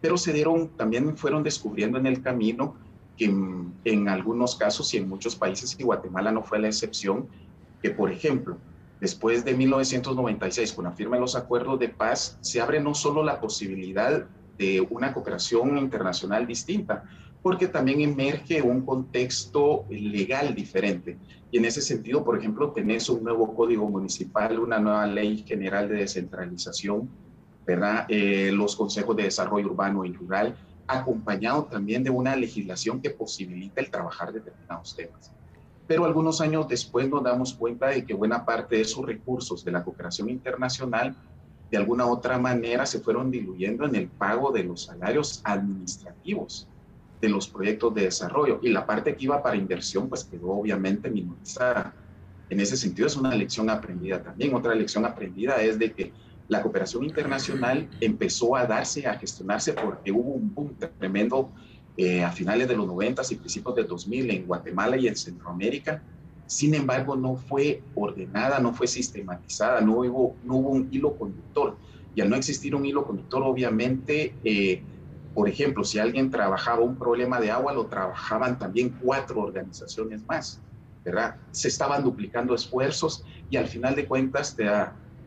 [0.00, 2.74] Pero se dieron, también fueron descubriendo en el camino
[3.16, 7.26] que en, en algunos casos y en muchos países, y Guatemala no fue la excepción,
[7.80, 8.58] que por ejemplo,
[9.00, 13.22] después de 1996, con la firma de los acuerdos de paz, se abre no solo
[13.22, 14.26] la posibilidad
[14.58, 17.04] de una cooperación internacional distinta,
[17.42, 21.18] porque también emerge un contexto legal diferente.
[21.50, 25.88] Y en ese sentido, por ejemplo, tenés un nuevo código municipal, una nueva ley general
[25.88, 27.08] de descentralización,
[27.66, 28.06] ¿verdad?
[28.08, 33.80] Eh, los consejos de desarrollo urbano y rural, acompañado también de una legislación que posibilita
[33.80, 35.30] el trabajar determinados temas.
[35.86, 39.72] Pero algunos años después nos damos cuenta de que buena parte de esos recursos de
[39.72, 41.14] la cooperación internacional
[41.70, 46.68] de alguna otra manera se fueron diluyendo en el pago de los salarios administrativos
[47.20, 51.10] de los proyectos de desarrollo y la parte que iba para inversión pues quedó obviamente
[51.10, 51.94] minorizada.
[52.50, 54.54] En ese sentido es una lección aprendida también.
[54.54, 56.12] Otra lección aprendida es de que
[56.48, 61.50] la cooperación internacional empezó a darse, a gestionarse porque hubo un boom tremendo
[61.96, 66.02] eh, a finales de los 90 y principios de 2000 en Guatemala y en Centroamérica.
[66.46, 71.76] Sin embargo, no fue ordenada, no fue sistematizada, no hubo, no hubo un hilo conductor.
[72.14, 74.82] Y al no existir un hilo conductor, obviamente, eh,
[75.34, 80.60] por ejemplo, si alguien trabajaba un problema de agua, lo trabajaban también cuatro organizaciones más,
[81.04, 81.36] ¿verdad?
[81.52, 84.56] Se estaban duplicando esfuerzos y al final de cuentas,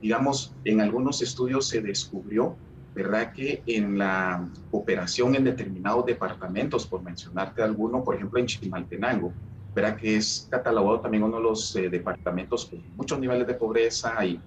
[0.02, 2.56] digamos, en algunos estudios se descubrió,
[2.98, 3.32] ¿verdad?
[3.32, 9.32] Que en la operación en determinados departamentos, por mencionarte alguno, por ejemplo, en Chimaltenango,
[9.76, 9.96] ¿verdad?
[9.96, 14.40] Que es catalogado también uno de los eh, departamentos con muchos niveles de pobreza y,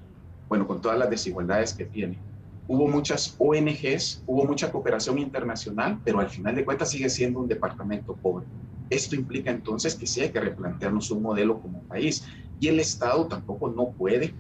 [0.49, 2.19] bueno, con todas las desigualdades que tiene
[2.67, 7.49] hubo muchas ONGs, hubo mucha cooperación internacional, pero al final de cuentas sigue siendo un
[7.49, 8.47] departamento pobre.
[8.89, 12.25] Esto implica entonces que sí hay que replantearnos un modelo como país
[12.61, 14.33] y el Estado tampoco no puede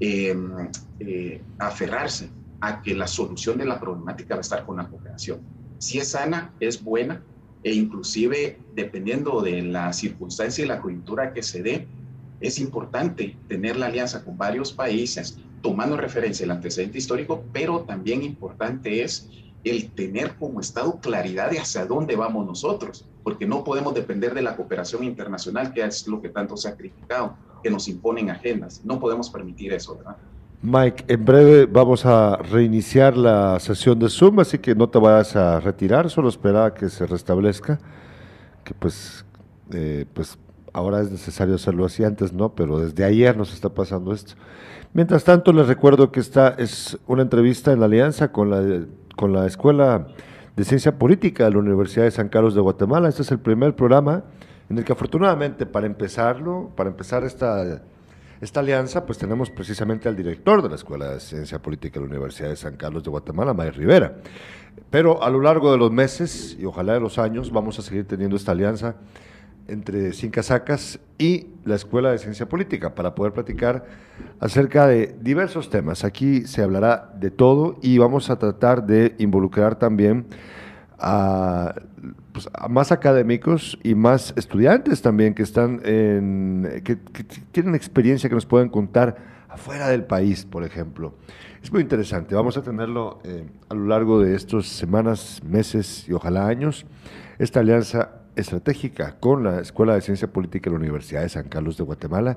[0.00, 0.68] em,
[1.00, 2.28] eh, aferrarse
[2.60, 5.40] a que la solución de la problemática va a estar con la cooperación.
[5.78, 7.22] Si es sana, es buena
[7.62, 11.86] e inclusive dependiendo de la circunstancia y la coyuntura que se dé,
[12.40, 18.22] es importante tener la alianza con varios países tomando referencia el antecedente histórico, pero también
[18.22, 19.28] importante es
[19.64, 24.42] el tener como Estado claridad de hacia dónde vamos nosotros, porque no podemos depender de
[24.42, 28.82] la cooperación internacional, que es lo que tanto se ha criticado, que nos imponen agendas.
[28.84, 30.16] No podemos permitir eso, ¿verdad?
[30.60, 35.36] Mike, en breve vamos a reiniciar la sesión de Zoom, así que no te vayas
[35.36, 37.78] a retirar, solo espera a que se restablezca,
[38.64, 39.24] que pues,
[39.72, 40.36] eh, pues
[40.72, 44.34] ahora es necesario hacerlo así, antes no, pero desde ayer nos está pasando esto.
[44.94, 48.84] Mientras tanto, les recuerdo que esta es una entrevista en la alianza con la,
[49.16, 50.08] con la Escuela
[50.56, 53.08] de Ciencia Política de la Universidad de San Carlos de Guatemala.
[53.08, 54.24] Este es el primer programa
[54.68, 57.80] en el que afortunadamente para empezarlo, para empezar esta,
[58.40, 62.10] esta alianza, pues tenemos precisamente al director de la Escuela de Ciencia Política de la
[62.10, 64.16] Universidad de San Carlos de Guatemala, May Rivera.
[64.90, 68.06] Pero a lo largo de los meses y ojalá de los años vamos a seguir
[68.06, 68.94] teniendo esta alianza
[69.66, 73.84] entre Casacas y la Escuela de Ciencia Política para poder platicar
[74.40, 76.04] acerca de diversos temas.
[76.04, 80.26] Aquí se hablará de todo y vamos a tratar de involucrar también
[80.98, 81.74] a,
[82.32, 86.96] pues, más académicos y más estudiantes también que están en, que,
[87.52, 89.16] tienen experiencia que nos pueden contar
[89.48, 91.14] afuera del país, por ejemplo.
[91.62, 96.12] Es muy interesante, vamos a tenerlo eh, a lo largo de estas semanas, meses y
[96.12, 96.86] ojalá años,
[97.38, 101.76] esta alianza estratégica con la Escuela de Ciencia Política de la Universidad de San Carlos
[101.76, 102.36] de Guatemala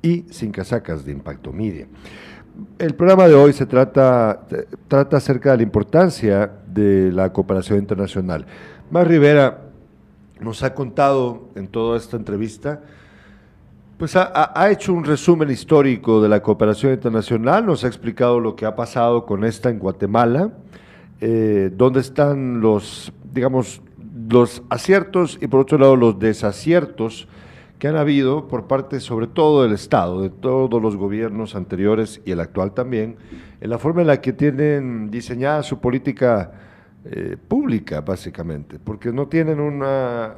[0.00, 1.86] y Sin Casacas de Impacto Media.
[2.78, 4.46] El programa de hoy se trata,
[4.88, 8.46] trata acerca de la importancia de la cooperación internacional.
[8.90, 9.58] Mar Rivera
[10.40, 12.80] nos ha contado en toda esta entrevista
[14.02, 18.66] pues ha, hecho un resumen histórico de la cooperación internacional, nos ha explicado lo que
[18.66, 20.50] ha pasado con esta en Guatemala,
[21.20, 23.80] eh, dónde están los, digamos,
[24.28, 27.28] los aciertos y por otro lado los desaciertos
[27.82, 32.30] que han habido por parte sobre todo del Estado, de todos los gobiernos anteriores y
[32.30, 33.16] el actual también,
[33.60, 36.52] en la forma en la que tienen diseñada su política
[37.04, 40.34] eh, pública, básicamente, porque no tienen una,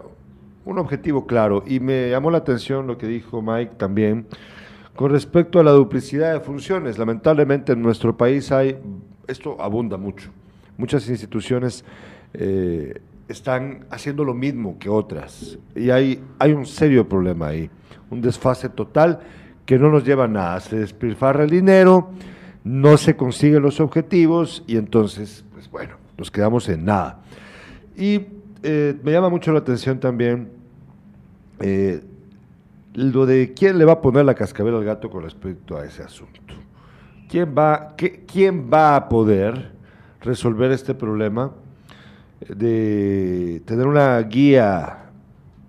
[0.65, 4.27] un objetivo claro y me llamó la atención lo que dijo Mike también
[4.97, 6.97] con respecto a la duplicidad de funciones.
[6.97, 8.79] Lamentablemente en nuestro país hay,
[9.27, 10.31] esto abunda mucho,
[10.79, 11.85] muchas instituciones
[12.33, 17.71] eh, están haciendo lo mismo que otras y hay, hay un serio problema ahí,
[18.11, 19.21] un desfase total
[19.65, 22.11] que no nos lleva a nada, se despilfarra el dinero,
[22.65, 27.23] no se consiguen los objetivos y entonces, pues bueno, nos quedamos en nada.
[27.97, 28.27] Y
[28.63, 30.51] eh, me llama mucho la atención también
[31.61, 32.03] eh,
[32.95, 36.03] lo de quién le va a poner la cascabel al gato con respecto a ese
[36.03, 36.41] asunto.
[37.29, 37.95] ¿Quién va,
[38.27, 39.73] quién va a poder
[40.21, 41.53] resolver este problema
[42.41, 45.11] de tener una guía,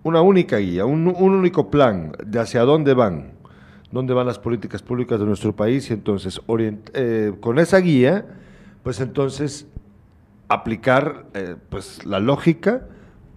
[0.04, 3.34] una única guía, un, único plan de hacia dónde van,
[3.92, 6.42] dónde van las políticas públicas de nuestro país y entonces
[6.94, 8.26] eh, con esa guía,
[8.84, 9.68] pues entonces
[10.48, 12.88] aplicar eh, pues la lógica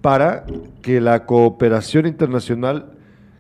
[0.01, 0.45] para
[0.83, 2.93] que la cooperación internacional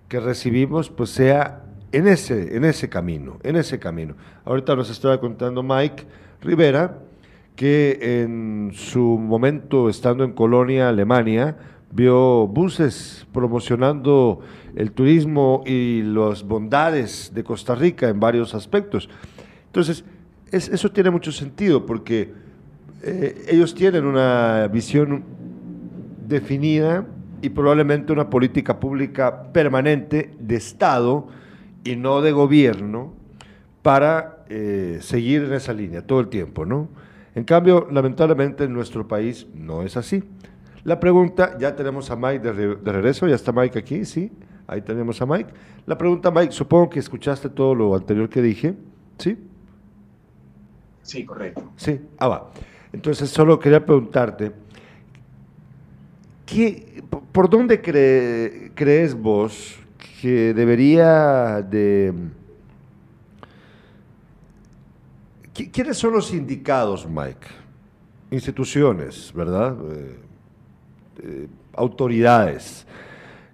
[0.08, 4.14] que recibimos pues sea en ese, en ese camino, en ese camino.
[4.44, 6.04] Ahorita nos estaba contando Mike
[6.40, 6.98] Rivera
[7.58, 11.56] que en su momento estando en Colonia, Alemania,
[11.90, 14.38] vio buses promocionando
[14.76, 19.10] el turismo y las bondades de Costa Rica en varios aspectos.
[19.66, 20.04] Entonces,
[20.52, 22.32] eso tiene mucho sentido porque
[23.02, 25.24] eh, ellos tienen una visión
[26.28, 27.08] definida
[27.42, 31.26] y probablemente una política pública permanente de Estado
[31.82, 33.14] y no de gobierno
[33.82, 37.07] para eh, seguir en esa línea todo el tiempo, ¿no?
[37.38, 40.24] En cambio, lamentablemente en nuestro país no es así.
[40.82, 44.32] La pregunta, ya tenemos a Mike de, de regreso, ya está Mike aquí, sí,
[44.66, 45.48] ahí tenemos a Mike.
[45.86, 48.74] La pregunta, Mike, supongo que escuchaste todo lo anterior que dije,
[49.18, 49.38] ¿sí?
[51.02, 51.62] Sí, correcto.
[51.76, 52.50] Sí, ah, va.
[52.92, 54.50] Entonces, solo quería preguntarte,
[57.30, 57.80] ¿Por dónde
[58.74, 59.78] crees vos
[60.20, 62.12] que debería de...
[65.66, 67.46] ¿Quiénes son los indicados, Mike?
[68.30, 69.76] Instituciones, ¿verdad?
[69.92, 70.16] Eh,
[71.22, 72.86] eh, autoridades.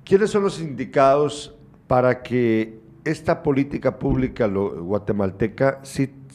[0.04, 1.54] ¿Quiénes son los indicados
[1.86, 5.80] para que esta política pública guatemalteca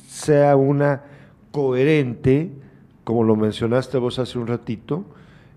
[0.07, 1.03] sea una
[1.51, 2.51] coherente,
[3.03, 5.05] como lo mencionaste vos hace un ratito,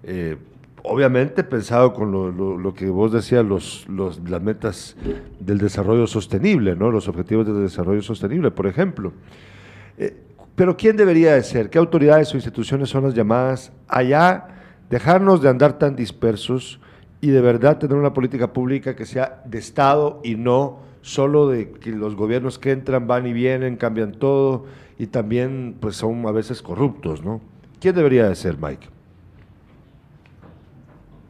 [0.03, 0.37] eh,
[0.85, 4.97] obviamente pensado con lo, que vos decías, los, las metas
[5.39, 6.91] del desarrollo sostenible, ¿no?
[6.91, 9.13] los objetivos del desarrollo sostenible, por ejemplo.
[9.99, 10.17] Eh,
[10.55, 11.71] pero ¿quién debería de ser?
[11.71, 14.49] ¿Qué autoridades o instituciones son las llamadas allá?
[14.91, 16.81] Dejarnos de andar tan dispersos
[17.21, 21.71] y de verdad tener una política pública que sea de Estado y no solo de
[21.71, 24.67] que los gobiernos que entran van y vienen, cambian todo
[24.99, 27.41] y también pues son a veces corruptos, ¿no?
[27.81, 28.89] ¿Quién debería de ser, Mike?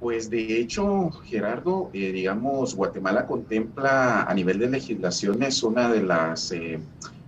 [0.00, 6.50] Pues de hecho, Gerardo, eh, digamos, Guatemala contempla a nivel de legislaciones una de las
[6.52, 6.80] eh,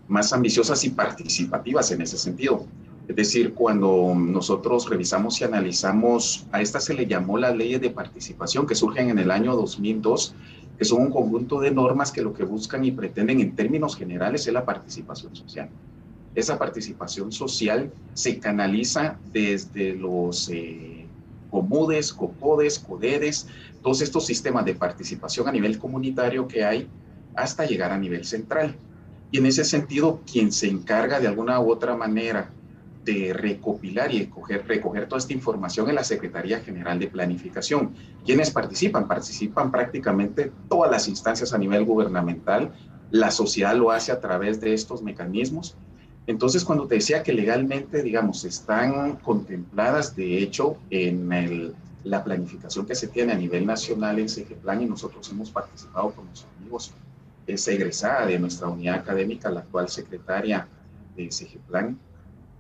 [0.09, 2.67] más ambiciosas y participativas en ese sentido.
[3.09, 7.91] Es decir, cuando nosotros revisamos y analizamos, a esta se le llamó la ley de
[7.91, 10.35] participación que surgen en el año 2002,
[10.79, 14.47] que son un conjunto de normas que lo que buscan y pretenden en términos generales
[14.47, 15.69] es la participación social.
[16.35, 20.49] Esa participación social se canaliza desde los...
[20.51, 21.05] Eh,
[21.55, 23.47] COMUDES, COPODES, CODEDES,
[23.81, 26.89] todos estos sistemas de participación a nivel comunitario que hay
[27.37, 28.75] hasta llegar a nivel central.
[29.35, 32.53] Y en ese sentido, quien se encarga de alguna u otra manera
[33.05, 37.97] de recopilar y recoger, recoger toda esta información es la Secretaría General de Planificación.
[38.25, 39.09] ¿Quiénes participan?
[39.09, 42.73] Participan prácticamente todas las instancias a nivel gubernamental.
[43.11, 45.77] La sociedad lo hace a través de estos mecanismos
[46.27, 52.95] entonces, cuando te decía que legalmente, digamos, están contempladas, de hecho, en la planificación que
[52.95, 54.29] se tiene a nivel nacional en
[54.63, 56.93] plan y nosotros hemos participado con los amigos
[57.47, 60.67] es egresada de nuestra unidad académica, la actual secretaria
[61.17, 61.99] de CGPlan,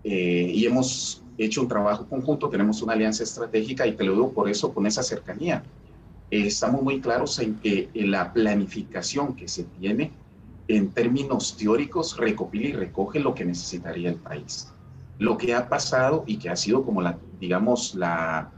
[0.04, 4.32] eh, y hemos hecho un trabajo conjunto, tenemos una alianza estratégica y te lo digo
[4.32, 5.64] por eso, con esa cercanía.
[6.30, 10.12] Eh, estamos muy claros en que la planificación que se tiene
[10.68, 14.70] en términos teóricos recopila y recoge lo que necesitaría el país.
[15.18, 18.50] Lo que ha pasado y que ha sido como la, digamos, la,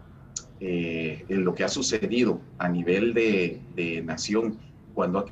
[0.60, 4.58] eh, lo que ha sucedido a nivel de, de nación
[4.94, 5.24] cuando ha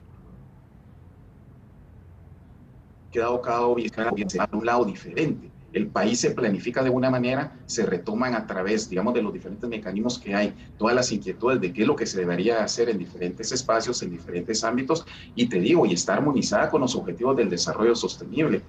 [3.14, 4.02] quedado cada objeto
[4.40, 5.48] a un lado diferente.
[5.72, 9.68] El país se planifica de una manera, se retoman a través, digamos, de los diferentes
[9.68, 12.98] mecanismos que hay, todas las inquietudes de qué es lo que se debería hacer en
[12.98, 15.04] diferentes espacios, en diferentes ámbitos,
[15.34, 18.62] y te digo, y está armonizada con los objetivos del desarrollo sostenible.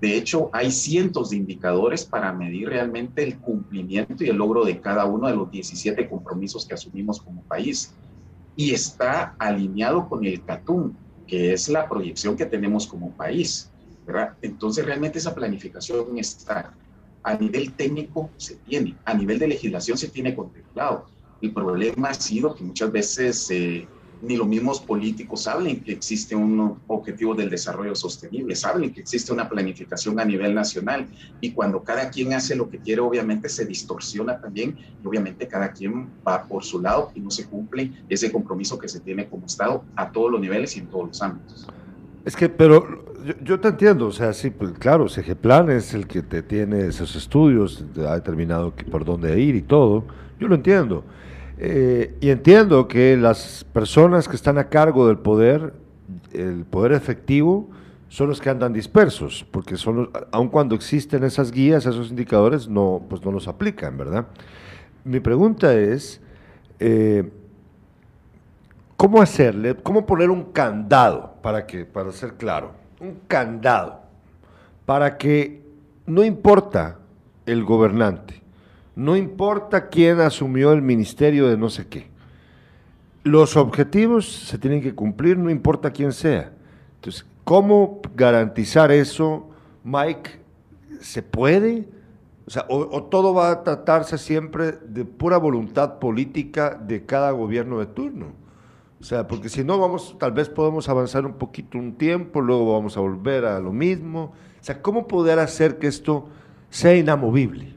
[0.00, 4.80] De hecho, hay cientos de indicadores para medir realmente el cumplimiento y el logro de
[4.80, 7.92] cada uno de los 17 compromisos que asumimos como país.
[8.56, 10.92] Y está alineado con el CATUM,
[11.26, 13.69] que es la proyección que tenemos como país.
[14.42, 16.74] Entonces realmente esa planificación está
[17.22, 21.06] a nivel técnico se tiene, a nivel de legislación se tiene contemplado.
[21.40, 23.86] El problema ha sido que muchas veces eh,
[24.22, 29.32] ni los mismos políticos saben que existe un objetivo del desarrollo sostenible, saben que existe
[29.32, 31.08] una planificación a nivel nacional
[31.40, 35.72] y cuando cada quien hace lo que quiere, obviamente se distorsiona también y obviamente cada
[35.72, 39.46] quien va por su lado y no se cumple ese compromiso que se tiene como
[39.46, 41.66] Estado a todos los niveles y en todos los ámbitos.
[42.24, 43.04] Es que, pero
[43.42, 45.06] yo, te entiendo, o sea, sí, pues, claro,
[45.40, 50.04] Plan es el que te tiene esos estudios, ha determinado por dónde ir y todo,
[50.38, 51.04] yo lo entiendo.
[51.58, 55.74] Eh, y entiendo que las personas que están a cargo del poder,
[56.32, 57.68] el poder efectivo,
[58.08, 62.68] son los que andan dispersos, porque son los, aun cuando existen esas guías, esos indicadores,
[62.68, 64.26] no, pues no los aplican, ¿verdad?
[65.04, 66.20] Mi pregunta es,
[66.80, 67.30] eh,
[69.00, 74.00] ¿Cómo hacerle, cómo poner un candado para que, para ser claro, un candado
[74.90, 75.62] para que
[76.04, 76.98] no importa
[77.46, 78.42] el gobernante,
[78.96, 82.08] no importa quién asumió el ministerio de no sé qué,
[83.22, 86.50] los objetivos se tienen que cumplir, no importa quién sea.
[86.96, 89.48] Entonces, ¿cómo garantizar eso,
[89.84, 90.40] Mike?
[91.00, 91.88] ¿Se puede?
[92.48, 97.78] O, sea, o todo va a tratarse siempre de pura voluntad política de cada gobierno
[97.78, 98.39] de turno.
[99.00, 102.74] O sea, porque si no vamos, tal vez podemos avanzar un poquito un tiempo, luego
[102.74, 104.34] vamos a volver a lo mismo.
[104.60, 106.28] O sea, ¿cómo poder hacer que esto
[106.68, 107.74] sea inamovible?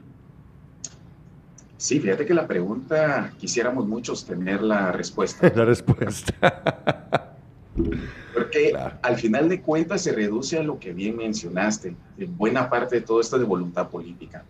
[1.78, 5.50] Sí, fíjate que la pregunta quisiéramos muchos tener la respuesta.
[5.54, 7.36] la respuesta.
[8.34, 11.96] Porque al final de cuentas se reduce a lo que bien mencionaste.
[12.18, 14.44] En buena parte de todo esto es de voluntad política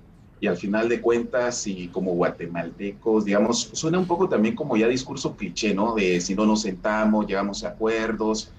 [0.45, 4.87] y al final de cuentas, y como guatemaltecos, digamos, suena un poco también como ya
[4.87, 5.95] discurso cliché, ¿no?
[5.95, 8.51] De si no nos sentamos, llegamos a acuerdos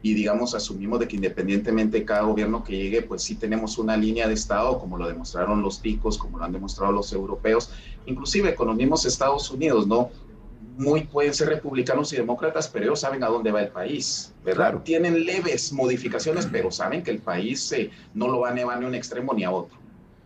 [0.00, 3.94] y, digamos, asumimos de que independientemente de cada gobierno que llegue, pues sí tenemos una
[3.94, 7.70] línea de Estado, como lo demostraron los ticos, como lo han demostrado los europeos,
[8.06, 10.08] inclusive con los mismos Estados Unidos, ¿no?
[10.78, 14.82] Muy pueden ser republicanos y demócratas, pero ellos saben a dónde va el país, ¿verdad?
[14.82, 18.86] Tienen leves modificaciones, pero saben que el país eh, no lo va a nevar ni
[18.86, 19.76] a un extremo ni a otro,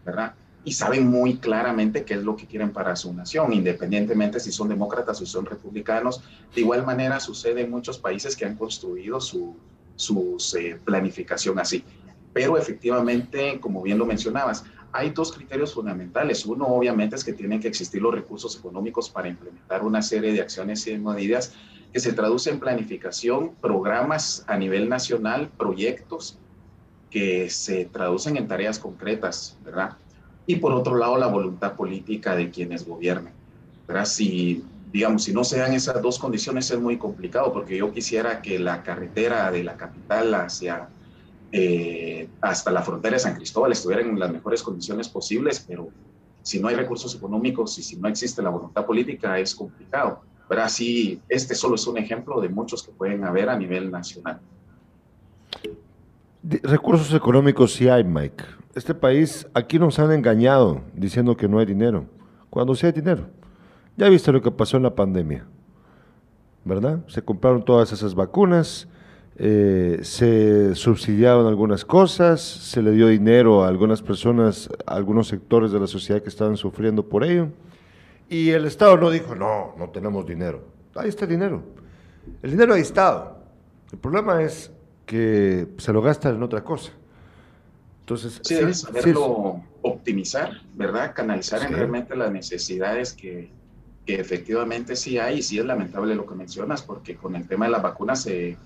[0.04, 0.32] ¿verdad?
[0.68, 4.68] Y saben muy claramente qué es lo que quieren para su nación, independientemente si son
[4.68, 6.22] demócratas o son republicanos.
[6.54, 9.56] De igual manera sucede en muchos países que han construido su,
[10.58, 11.82] eh, planificación así.
[12.34, 14.62] Pero efectivamente, como bien lo mencionabas,
[14.92, 16.44] hay dos criterios fundamentales.
[16.44, 20.42] Uno, obviamente, es que tienen que existir los recursos económicos para implementar una serie de
[20.42, 21.54] acciones y medidas
[21.94, 26.36] que se traducen en planificación, programas a nivel nacional, proyectos
[27.08, 29.96] que se traducen en tareas concretas, ¿verdad?
[30.48, 33.34] Y por otro lado la voluntad política de quienes gobiernan.
[33.86, 34.06] ¿verdad?
[34.06, 38.40] Si, digamos, si no se dan esas dos condiciones es muy complicado porque yo quisiera
[38.40, 40.88] que la carretera de la capital hacia
[41.52, 45.90] eh, hasta la frontera de San Cristóbal estuviera en las mejores condiciones posibles, pero
[46.42, 50.22] si no hay recursos económicos y si no existe la voluntad política es complicado.
[50.48, 54.40] Pero así, este solo es un ejemplo de muchos que pueden haber a nivel nacional.
[56.42, 61.66] Recursos económicos sí hay, Mike este país, aquí nos han engañado diciendo que no hay
[61.66, 62.06] dinero,
[62.50, 63.26] cuando sí hay dinero.
[63.96, 65.44] Ya viste lo que pasó en la pandemia,
[66.64, 67.00] ¿verdad?
[67.08, 68.88] Se compraron todas esas vacunas,
[69.36, 75.72] eh, se subsidiaron algunas cosas, se le dio dinero a algunas personas, a algunos sectores
[75.72, 77.48] de la sociedad que estaban sufriendo por ello,
[78.28, 80.62] y el Estado no dijo, no, no tenemos dinero.
[80.94, 81.62] Ahí está el dinero.
[82.42, 83.38] El dinero ha estado.
[83.92, 84.70] El problema es
[85.06, 86.92] que se lo gastan en otra cosa.
[88.08, 91.12] Entonces, sí, saberlo optimizar, ¿verdad?
[91.14, 93.50] Canalizar en realmente las necesidades que,
[94.06, 97.66] que, efectivamente sí hay, y sí es lamentable lo que mencionas, porque con el tema
[97.66, 98.56] de las vacunas se,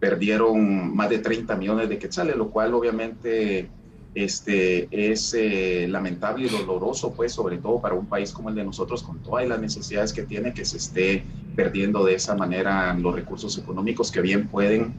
[0.00, 3.68] perdieron más de 30 millones de quetzales, lo cual obviamente
[4.14, 8.64] este, es eh, lamentable y doloroso, pues, sobre todo para un país como el de
[8.64, 11.22] nosotros, con todas las necesidades que tiene, que se esté
[11.54, 14.94] perdiendo de esa manera los recursos económicos que bien pueden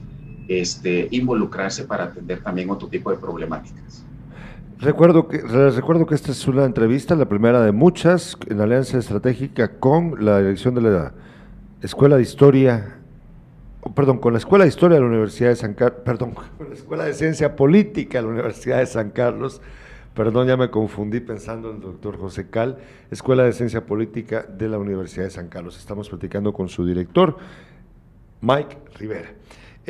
[0.48, 4.06] este, involucrarse para atender también otro tipo de problemáticas.
[4.80, 9.80] Recuerdo que, recuerdo que esta es una entrevista, la primera de muchas, en alianza estratégica
[9.80, 11.14] con la dirección de la
[11.82, 12.98] Escuela de Historia
[13.96, 16.76] perdón, con la Escuela de Historia de la Universidad de San Carlos, perdón, con la
[16.76, 19.62] Escuela de Ciencia Política de la Universidad de San Carlos,
[20.14, 22.78] perdón, ya me confundí pensando en el doctor José Cal,
[23.10, 25.78] Escuela de Ciencia Política de la Universidad de San Carlos.
[25.78, 27.38] Estamos platicando con su director,
[28.42, 29.30] Mike Rivera.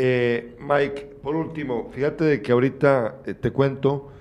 [0.04, 4.12] Eh, Mike, por último, fíjate de que ahorita eh, te cuento,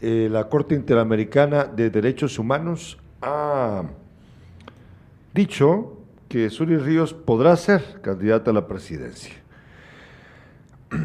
[0.00, 3.82] eh, la Corte Interamericana de Derechos Humanos ha
[5.34, 5.98] dicho
[6.30, 9.34] que Suri Ríos podrá ser candidata a la presidencia.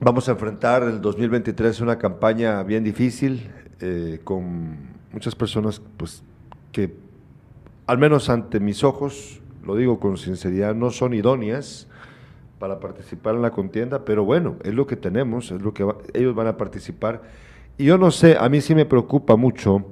[0.00, 3.50] Vamos a enfrentar el 2023 una campaña bien difícil,
[4.24, 4.78] con
[5.12, 6.22] muchas personas pues,
[6.72, 6.94] que,
[7.86, 11.88] al menos ante mis ojos, lo digo con sinceridad, no son idóneas
[12.62, 15.84] para participar en la contienda, pero bueno, es lo que tenemos, es lo que
[16.14, 17.22] ellos van a participar.
[17.76, 19.84] Y yo no sé, a mí sí me preocupa mucho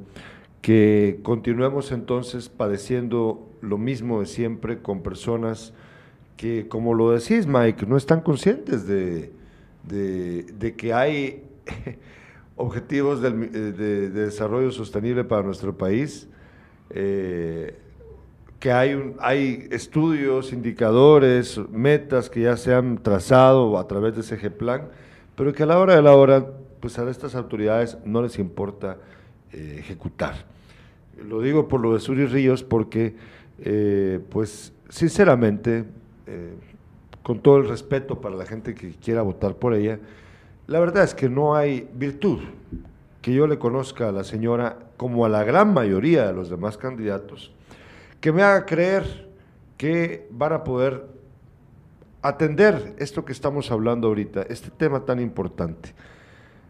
[0.62, 5.72] que continuemos entonces padeciendo lo mismo de siempre con personas
[6.36, 9.32] que, como lo decís, Mike, no están conscientes de,
[9.82, 11.42] de, que hay
[12.54, 16.28] objetivos de, de, desarrollo sostenible para nuestro país,
[16.90, 17.76] eh,
[18.61, 24.50] que hay, hay estudios, indicadores, metas que ya se han trazado a través de ese
[24.50, 24.88] plan,
[25.34, 26.46] pero que a la hora de la hora,
[26.78, 28.98] pues a estas autoridades no les importa
[29.52, 30.44] eh, ejecutar.
[31.26, 33.16] Lo digo por lo de Suri Ríos porque,
[33.61, 35.86] eh, pues, sinceramente,
[36.26, 36.54] eh,
[37.22, 39.98] con todo el respeto para la gente que quiera votar por ella,
[40.66, 42.40] la verdad es que no hay virtud
[43.22, 46.76] que yo le conozca a la señora, como a la gran mayoría de los demás
[46.76, 47.52] candidatos,
[48.20, 49.28] que me haga creer
[49.76, 51.06] que van a poder
[52.22, 55.94] atender esto que estamos hablando ahorita, este tema tan importante.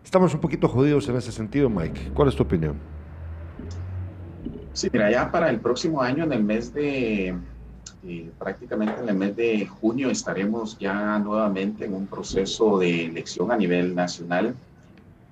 [0.05, 2.12] Estamos un poquito jodidos en ese sentido, Mike.
[2.14, 2.76] ¿Cuál es tu opinión?
[4.72, 7.34] Sí, mira, ya para el próximo año, en el mes de,
[8.07, 13.51] eh, prácticamente en el mes de junio, estaremos ya nuevamente en un proceso de elección
[13.51, 14.55] a nivel nacional.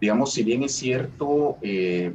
[0.00, 2.12] Digamos, si bien es cierto, eh,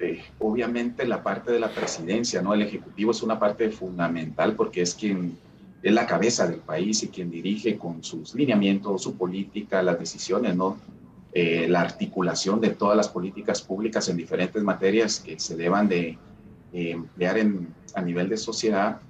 [0.00, 2.54] eh, obviamente la parte de la presidencia, ¿no?
[2.54, 5.36] El Ejecutivo es una parte fundamental porque es quien
[5.82, 10.56] es la cabeza del país y quien dirige con sus lineamientos, su política, las decisiones,
[10.56, 10.76] ¿no?
[11.34, 16.18] la articulación de todas las políticas públicas en diferentes materias que se deban de
[16.72, 19.00] eh, emplear en, a nivel de sociedad.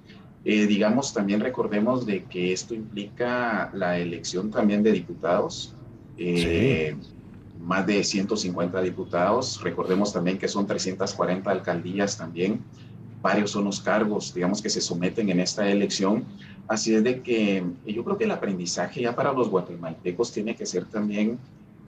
[0.45, 5.75] Eh, digamos, también recordemos de que esto implica la elección también de diputados,
[6.17, 6.95] eh,
[7.59, 12.63] más de 150 diputados, recordemos también que son 340 alcaldías también,
[13.21, 16.23] varios son los cargos, digamos, que se someten en esta elección,
[16.67, 20.65] así es de que yo creo que el aprendizaje ya para los guatemaltecos tiene que
[20.65, 21.37] ser también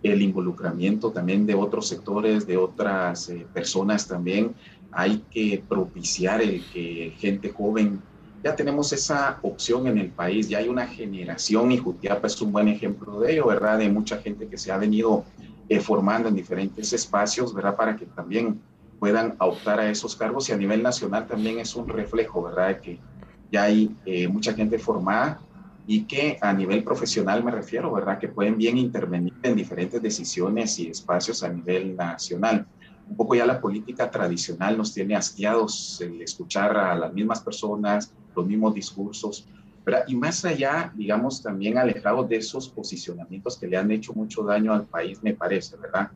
[0.03, 4.53] el involucramiento también de otros sectores, de otras personas también,
[4.91, 8.01] hay que propiciar el que gente joven,
[8.43, 12.51] ya tenemos esa opción en el país, ya hay una generación y Jutiapa es un
[12.51, 13.77] buen ejemplo de ello, ¿verdad?
[13.77, 15.23] De mucha gente que se ha venido
[15.67, 17.75] eh, formando en diferentes espacios, ¿verdad?
[17.75, 18.63] Para que también
[18.99, 22.67] puedan optar a esos cargos y a nivel nacional también es un reflejo, ¿verdad?
[22.69, 23.03] De que
[23.51, 25.43] ya hay eh, mucha gente formada
[25.85, 28.19] y que a nivel profesional me refiero, ¿verdad?
[28.19, 32.67] Que pueden bien intervenir en diferentes decisiones y espacios a nivel nacional
[33.11, 38.15] un poco ya la política tradicional nos tiene asqueados el escuchar a las mismas personas,
[38.33, 39.49] los mismos discursos,
[39.85, 40.03] ¿verdad?
[40.07, 44.73] y más allá, digamos, también alejados de esos posicionamientos que le han hecho mucho daño
[44.73, 46.11] al país, me parece, ¿verdad?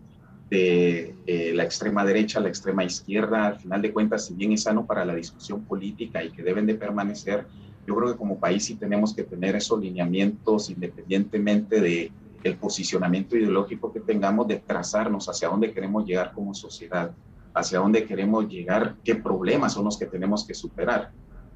[0.49, 4.63] De eh, la extrema derecha, la extrema izquierda, al final de cuentas, si bien es
[4.63, 7.47] sano para la discusión política y que deben de permanecer,
[7.87, 12.11] yo creo que como país sí tenemos que tener esos lineamientos independientemente de
[12.43, 17.11] el posicionamiento ideológico que tengamos de trazarnos hacia dónde queremos llegar como sociedad,
[17.55, 21.11] hacia dónde queremos llegar, qué problemas son los que tenemos que superar,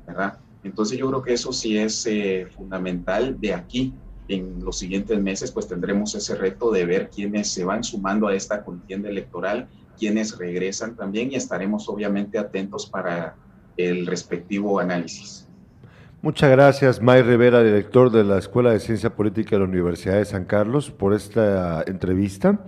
[0.07, 0.39] ¿verdad?
[0.63, 3.93] Entonces yo creo que eso sí es eh, fundamental de aquí.
[4.27, 8.35] En los siguientes meses pues tendremos ese reto de ver quiénes se van sumando a
[8.35, 13.35] esta contienda electoral, quiénes regresan también y estaremos obviamente atentos para
[13.77, 15.47] el respectivo análisis.
[16.21, 20.25] Muchas gracias, May Rivera, director de la Escuela de Ciencia Política de la Universidad de
[20.25, 22.59] San Carlos, por esta entrevista.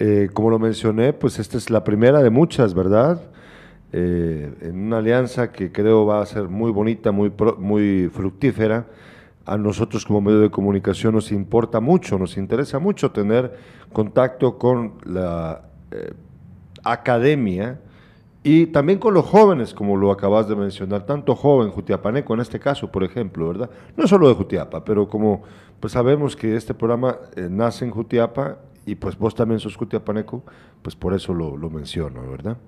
[0.00, 3.20] Eh, como lo mencioné, pues esta es la primera de muchas, ¿verdad?
[3.92, 8.86] Eh, en una alianza que creo va a ser muy bonita, muy, muy fructífera
[9.48, 13.56] a nosotros como medio de comunicación nos importa mucho, nos interesa mucho tener
[13.94, 16.12] contacto con la eh,
[16.84, 17.80] academia
[18.42, 22.60] y también con los jóvenes, como lo acabas de mencionar, tanto joven, Jutiapaneco en este
[22.60, 23.70] caso, por ejemplo, ¿verdad?
[23.96, 25.42] No solo de Jutiapa, pero como
[25.80, 30.42] pues sabemos que este programa eh, nace en Jutiapa y pues vos también sos Jutiapaneco,
[30.82, 32.58] pues por eso lo, menciono, ¿verdad?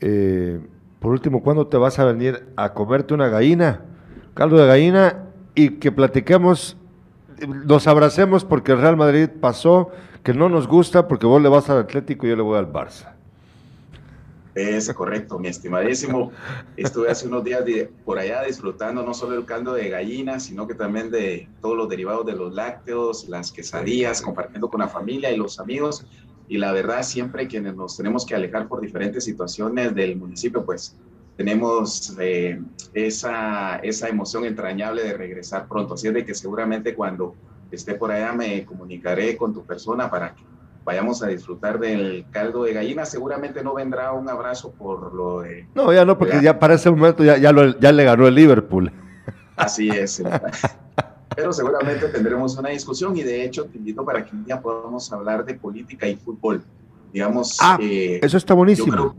[0.00, 0.60] Eh,
[1.00, 3.82] por último, ¿cuándo te vas a venir a comerte una gallina?
[4.34, 5.24] Caldo de gallina
[5.54, 6.76] y que platiquemos,
[7.46, 9.90] nos abracemos porque el Real Madrid pasó,
[10.22, 12.72] que no nos gusta porque vos le vas al Atlético y yo le voy al
[12.72, 13.18] Barça.
[14.58, 16.32] Es correcto, mi estimadísimo.
[16.76, 17.62] Estuve hace unos días
[18.04, 21.88] por allá disfrutando no solo el caldo de gallina, sino que también de todos los
[21.88, 26.04] derivados de los lácteos, las quesadillas, compartiendo con la familia y los amigos.
[26.48, 30.96] Y la verdad, siempre quienes nos tenemos que alejar por diferentes situaciones del municipio, pues
[31.36, 32.60] tenemos eh,
[32.94, 35.94] esa, esa emoción entrañable de regresar pronto.
[35.94, 37.34] Así es de que seguramente cuando
[37.70, 40.42] esté por allá me comunicaré con tu persona para que
[40.84, 43.04] vayamos a disfrutar del caldo de gallina.
[43.04, 45.66] Seguramente no vendrá un abrazo por lo de...
[45.74, 48.90] No, ya no, porque ya para ese momento ya, ya, ya le ganó el Liverpool.
[49.54, 50.22] Así es.
[51.38, 55.12] Pero seguramente tendremos una discusión y de hecho te invito para que un día podamos
[55.12, 56.62] hablar de política y fútbol.
[57.12, 59.14] Digamos, ah, eh, eso está buenísimo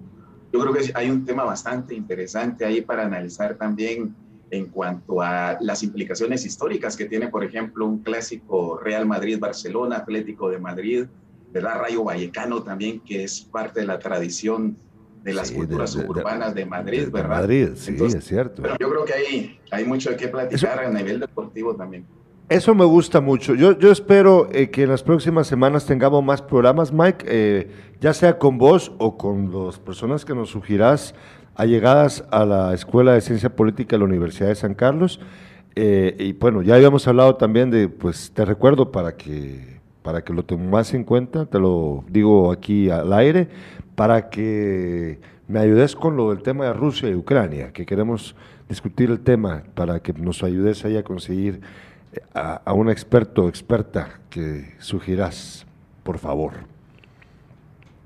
[0.52, 4.16] yo creo que hay un tema bastante interesante ahí para analizar también
[4.52, 10.50] en cuanto a las implicaciones históricas que tiene, por ejemplo, un clásico Real Madrid-Barcelona, Atlético
[10.50, 11.06] de Madrid,
[11.52, 11.82] ¿verdad?
[11.82, 14.76] Rayo Vallecano también, que es parte de la tradición
[15.24, 17.30] de las culturas urbanas de, Madrid, ¿verdad?
[17.30, 18.62] Madrid, sí, es cierto.
[18.62, 22.06] Pero yo creo que hay, hay mucho que platicar a nivel deportivo también.
[22.50, 23.54] Eso me gusta mucho.
[23.54, 28.12] Yo, yo espero eh, que en las próximas semanas tengamos más programas, Mike, eh, ya
[28.12, 31.14] sea con vos o con las personas que nos sugirás
[31.54, 35.20] allegadas a la Escuela de Ciencia Política de la Universidad de San Carlos.
[35.76, 40.34] Eh, y bueno, ya habíamos hablado también de, pues te recuerdo para que, para que
[40.34, 43.50] lo tomes en cuenta, te lo digo aquí al aire,
[44.00, 45.20] para que
[45.50, 48.34] me ayudes con lo del tema de Rusia y Ucrania, que queremos
[48.70, 51.60] discutir el tema, para que nos ayudes ahí a conseguir
[52.34, 55.66] a, un experto o experta que sugirás,
[56.04, 56.54] por favor.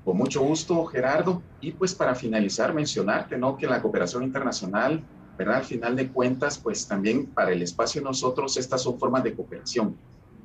[0.04, 1.40] Con mucho gusto, Gerardo.
[1.60, 3.56] Y pues para finalizar, mencionarte, ¿no?
[3.56, 5.00] Que la cooperación internacional,
[5.38, 5.58] ¿verdad?
[5.58, 9.94] Al final de cuentas, pues también para el espacio nosotros, estas son formas de cooperación.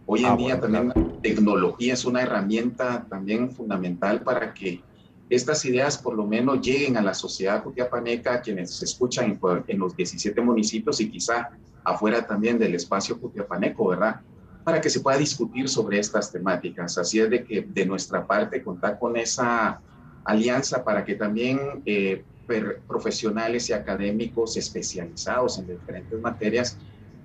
[0.05, 0.93] Hoy en ah, día también la
[1.23, 4.87] tecnología es una herramienta también fundamental para que
[5.29, 9.79] estas ideas por lo menos lleguen a la sociedad cutiapaneca, a quienes se escuchan en,
[9.79, 11.49] los 17 municipios y quizá
[11.83, 14.21] afuera también del espacio Cutiapaneco, ¿verdad?
[14.63, 16.97] Para que se pueda discutir sobre estas temáticas.
[16.97, 19.79] Así es de que de nuestra parte contar con esa
[20.25, 22.23] alianza para que también eh,
[22.87, 26.77] profesionales y académicos especializados en diferentes materias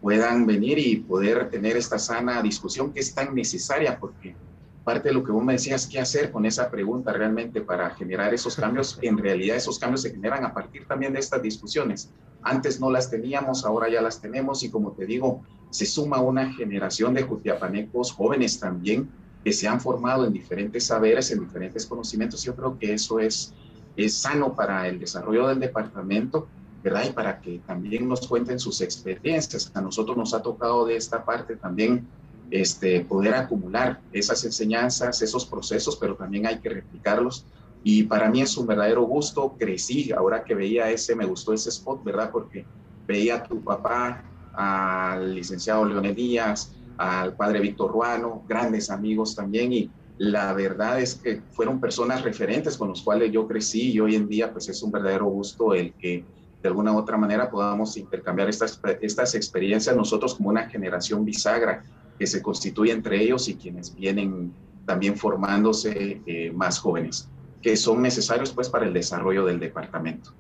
[0.03, 4.37] puedan venir y poder tener esta sana discusión que es tan necesaria porque
[4.85, 8.35] parte de lo que vos me decías, ¿qué hacer con esa pregunta realmente para generar
[8.35, 8.99] esos cambios?
[9.03, 12.11] En realidad esos cambios se generan a partir también de estas discusiones.
[12.43, 16.53] Antes no las teníamos, ahora ya las tenemos y como te digo, se suma una
[16.53, 19.09] generación de jutiapanecos jóvenes también
[19.43, 22.43] que se han formado en diferentes saberes, en diferentes conocimientos.
[22.43, 23.53] Yo creo que eso es,
[23.97, 26.47] es sano para el desarrollo del departamento,
[26.83, 27.05] ¿verdad?
[27.09, 29.71] Y para que también nos cuenten sus experiencias.
[29.75, 32.07] A nosotros nos ha tocado de esta parte también
[32.55, 37.45] este, poder acumular esas enseñanzas, esos procesos, pero también hay que replicarlos.
[37.83, 39.57] Y para mí es un verdadero gusto.
[39.59, 42.31] Crecí ahora que veía ese, me gustó ese spot, ¿verdad?
[42.31, 42.65] Porque
[43.09, 49.73] veía a tu papá, al licenciado Leonel Díaz, al padre Víctor Ruano, grandes amigos también.
[49.73, 54.15] Y la verdad es que fueron personas referentes con los cuales yo crecí y hoy
[54.15, 56.25] en día pues es un verdadero gusto el que
[56.63, 61.85] de alguna u otra manera podamos intercambiar estas, estas experiencias nosotros como una generación bisagra
[62.19, 64.53] que se constituye entre ellos y quienes vienen
[64.87, 67.29] también formándose eh, más jóvenes,
[67.63, 70.31] que son necesarios pues para el desarrollo del departamento.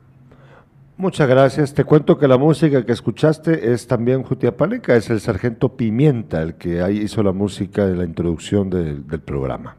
[0.96, 1.74] Muchas gracias.
[1.74, 6.54] Te cuento que la música que escuchaste es también Jutiapaneca, es el sargento Pimienta el
[6.54, 9.76] que ahí hizo la música de la introducción del programa.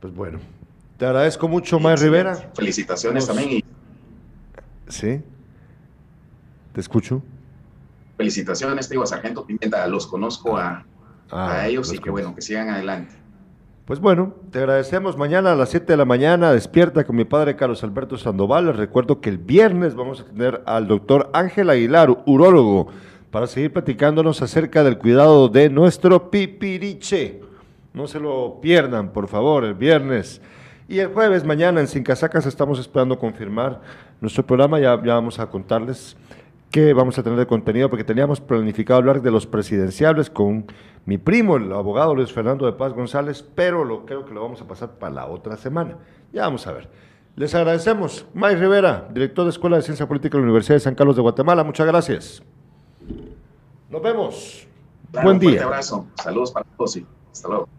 [0.00, 0.38] Pues bueno,
[0.96, 2.36] te agradezco mucho, May Rivera.
[2.54, 3.62] Felicitaciones también.
[4.88, 5.20] Sí,
[6.72, 7.22] te escucho
[8.18, 10.84] felicitaciones, digo, a Sargento Pimienta, los conozco a,
[11.30, 13.14] ah, ellos y que bueno, que sigan adelante.
[13.86, 15.16] Pues bueno, te agradecemos.
[15.16, 18.66] Mañana a las 7 de la mañana, despierta con mi padre Carlos Alberto Sandoval.
[18.66, 22.88] Les recuerdo que el viernes vamos a tener al doctor Ángel Aguilar, urólogo,
[23.30, 27.40] para seguir platicándonos acerca del cuidado de nuestro pipiriche.
[27.94, 30.42] No se lo pierdan, por favor, el viernes.
[30.88, 33.80] Y el jueves, mañana en Sin Casacas, estamos esperando confirmar
[34.20, 34.80] nuestro programa.
[34.80, 36.16] Ya, ya vamos a contarles
[36.70, 40.66] que vamos a tener de contenido, porque teníamos planificado hablar de los presidenciables con
[41.06, 44.60] mi primo, el abogado Luis Fernando de Paz González, pero lo, creo que lo vamos
[44.60, 45.96] a pasar para la otra semana.
[46.32, 46.88] Ya vamos a ver.
[47.36, 48.26] Les agradecemos.
[48.34, 51.22] May Rivera, director de Escuela de Ciencia Política de la Universidad de San Carlos de
[51.22, 52.42] Guatemala, muchas gracias.
[53.88, 54.68] Nos vemos.
[55.22, 55.60] Buen día.
[55.60, 56.06] Un abrazo.
[56.22, 57.77] Saludos para todos y hasta luego.